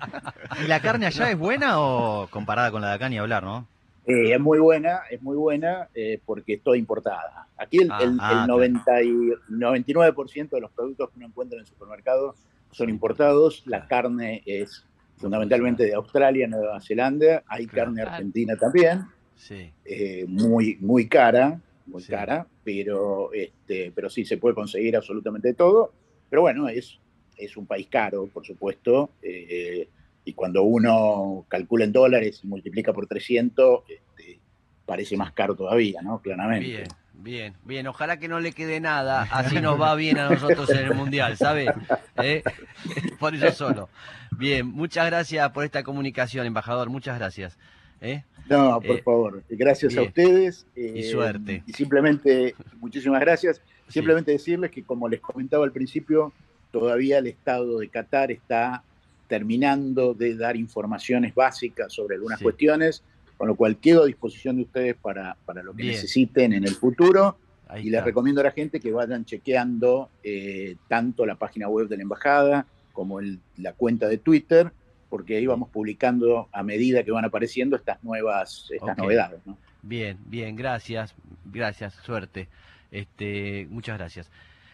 ¿Y 0.65 0.68
la 0.68 0.82
carne 0.82 1.06
allá 1.06 1.32
es 1.32 1.38
buena 1.39 1.80
o 1.80 2.28
comparada 2.30 2.70
con 2.70 2.82
la 2.82 2.89
de 2.89 2.94
acá 2.96 3.08
ni 3.08 3.18
hablar, 3.18 3.44
no? 3.44 3.65
Eh, 4.06 4.34
es 4.34 4.39
muy 4.42 4.60
buena, 4.60 5.04
es 5.10 5.22
muy 5.22 5.38
buena 5.38 5.88
eh, 5.96 6.20
porque 6.26 6.56
es 6.56 6.62
toda 6.62 6.76
importada. 6.76 7.48
Aquí 7.58 7.78
el, 7.78 7.92
Ah, 7.94 8.00
el- 8.02 8.10
el 8.10 8.20
ah, 8.20 8.46
90 8.46 9.04
y- 9.04 9.32
99% 9.50 10.50
de 10.50 10.60
los 10.62 10.72
productos 10.72 11.12
que 11.12 11.15
uno 11.18 11.28
encuentra 11.28 11.56
en 11.56 11.62
el 11.62 11.65
supermercado 11.68 12.36
son 12.72 12.89
importados. 12.89 13.63
La 13.68 13.88
carne 13.88 14.44
es 14.46 14.86
fundamentalmente 15.20 15.84
de 15.84 15.94
Australia, 15.94 16.48
Nueva 16.48 16.80
Zelanda. 16.82 17.44
Hay 17.48 17.68
carne 17.68 18.02
argentina 18.02 18.56
también, 18.56 19.04
Sí, 19.36 19.72
eh, 19.86 20.26
muy, 20.28 20.78
muy 20.82 21.08
cara, 21.08 21.62
muy 21.86 22.02
Sí. 22.02 22.10
cara, 22.12 22.46
pero, 22.64 23.32
este, 23.34 23.92
pero 23.96 24.10
sí 24.10 24.26
se 24.26 24.38
puede 24.38 24.56
conseguir 24.56 24.96
absolutamente 24.98 25.54
todo. 25.54 25.94
Pero 26.30 26.42
bueno, 26.42 26.68
es, 26.68 27.00
es 27.38 27.56
un 27.56 27.66
país 27.66 27.88
caro, 27.90 28.28
por 28.28 28.46
supuesto, 28.46 29.12
eh, 29.22 29.88
y 30.26 30.34
cuando 30.34 30.64
uno 30.64 31.46
calcula 31.48 31.86
en 31.86 31.92
dólares 31.94 32.42
y 32.44 32.48
multiplica 32.48 32.92
por 32.94 33.08
300, 33.08 33.84
este, 33.90 34.40
parece 34.86 35.16
más 35.18 35.32
caro 35.32 35.56
todavía, 35.56 36.02
¿no? 36.02 36.22
Claramente. 36.22 36.68
bien, 36.68 36.84
bien, 37.24 37.54
bien. 37.66 37.88
Ojalá 37.88 38.18
que 38.18 38.28
no 38.28 38.40
le 38.40 38.52
quede 38.54 38.80
nada, 38.80 39.24
así 39.32 39.60
nos 39.62 39.80
va 39.80 39.96
bien 39.96 40.18
a 40.18 40.30
nosotros 40.30 40.70
en 40.72 40.78
el 40.80 40.94
Mundial, 40.96 41.38
¿sabe? 41.38 41.74
¿Eh? 42.18 42.44
Por 43.20 43.36
eso 43.36 43.52
solo. 43.52 43.90
Bien, 44.32 44.66
muchas 44.68 45.06
gracias 45.08 45.50
por 45.52 45.66
esta 45.66 45.84
comunicación, 45.84 46.46
embajador, 46.46 46.90
muchas 46.90 47.18
gracias. 47.20 47.58
¿Eh? 48.02 48.24
No, 48.48 48.80
por 48.80 48.96
Eh, 48.98 49.02
favor, 49.04 49.44
gracias 49.50 49.98
a 49.98 50.02
ustedes. 50.04 50.66
Y 50.76 51.04
suerte. 51.04 51.62
Y 51.68 51.74
simplemente, 51.74 52.56
muchísimas 52.80 53.20
gracias. 53.20 53.58
Sí. 53.88 53.94
Simplemente 53.96 54.32
decirles 54.32 54.72
que, 54.72 54.84
como 54.84 55.10
les 55.10 55.20
comentaba 55.20 55.66
al 55.66 55.72
principio, 55.74 56.32
todavía 56.72 57.18
el 57.18 57.28
Estado 57.28 57.80
de 57.80 57.90
Qatar 57.90 58.32
está 58.32 58.84
terminando 59.28 60.14
de 60.14 60.36
dar 60.36 60.56
informaciones 60.56 61.36
básicas 61.36 61.92
sobre 61.94 62.16
algunas 62.16 62.40
Sí. 62.40 62.44
cuestiones, 62.44 63.04
con 63.39 63.47
lo 63.47 63.56
cual 63.56 63.78
quedo 63.78 64.04
a 64.04 64.06
disposición 64.06 64.58
de 64.58 64.63
ustedes 64.63 64.95
para, 64.97 65.36
para 65.45 65.63
lo 65.63 65.71
que 65.71 65.84
Bien. 65.84 65.95
necesiten 65.95 66.54
en 66.54 66.65
el 66.65 66.75
futuro. 66.75 67.38
Ahí 67.69 67.88
Y 67.88 67.89
les 67.89 68.04
recomiendo 68.04 68.41
a 68.41 68.43
la 68.43 68.52
gente 68.52 68.80
que 68.82 68.91
vayan 68.91 69.23
chequeando 69.25 70.10
eh, 70.23 70.75
tanto 70.89 71.25
la 71.25 71.36
página 71.36 71.67
web 71.69 71.88
de 71.88 71.95
la 71.97 72.04
embajada 72.04 72.65
como 72.93 73.19
el- 73.21 73.39
la 73.58 73.71
cuenta 73.73 74.08
de 74.10 74.17
Twitter, 74.17 74.71
porque 75.10 75.38
ahí 75.38 75.45
vamos 75.47 75.69
publicando 75.69 76.49
a 76.52 76.63
medida 76.63 77.04
que 77.04 77.12
van 77.12 77.23
apareciendo 77.25 77.75
estas 77.78 78.04
nuevas 78.04 78.67
estas 78.71 78.97
novedades. 78.97 79.39
¿no? 79.45 79.58
Bien, 79.84 80.17
bien, 80.25 80.56
gracias, 80.58 81.15
gracias, 81.45 81.93
suerte. 82.04 82.49
Este, 82.91 83.67
muchas 83.69 83.97
gracias. 83.97 84.30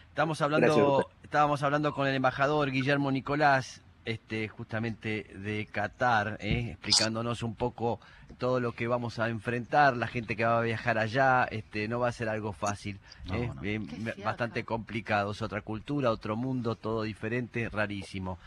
Estamos 0.08 0.38
Gracias 0.40 0.54
hablando, 0.70 0.98
usted. 0.98 1.12
estábamos 1.22 1.62
hablando 1.62 1.92
con 1.94 2.08
el 2.08 2.14
embajador 2.16 2.70
Guillermo 2.72 3.12
Nicolás, 3.12 3.82
este, 4.06 4.48
justamente 4.48 5.24
de 5.34 5.66
Qatar, 5.66 6.38
¿eh? 6.40 6.70
explicándonos 6.70 7.42
un 7.42 7.54
poco 7.54 8.00
todo 8.38 8.60
lo 8.60 8.72
que 8.72 8.86
vamos 8.86 9.18
a 9.18 9.28
enfrentar, 9.28 9.96
la 9.96 10.06
gente 10.06 10.36
que 10.36 10.44
va 10.44 10.58
a 10.58 10.62
viajar 10.62 10.98
allá, 10.98 11.44
este, 11.44 11.88
no 11.88 11.98
va 12.00 12.08
a 12.08 12.12
ser 12.12 12.28
algo 12.28 12.52
fácil, 12.52 12.98
No, 13.26 13.34
¿eh? 13.34 13.78
no. 13.78 13.86
Fiaca. 13.86 14.22
bastante 14.24 14.64
complicado, 14.64 15.32
es 15.32 15.42
otra 15.42 15.60
cultura, 15.60 16.10
otro 16.10 16.36
mundo, 16.36 16.76
todo 16.76 17.02
diferente, 17.02 17.68
rarísimo. 17.68 18.38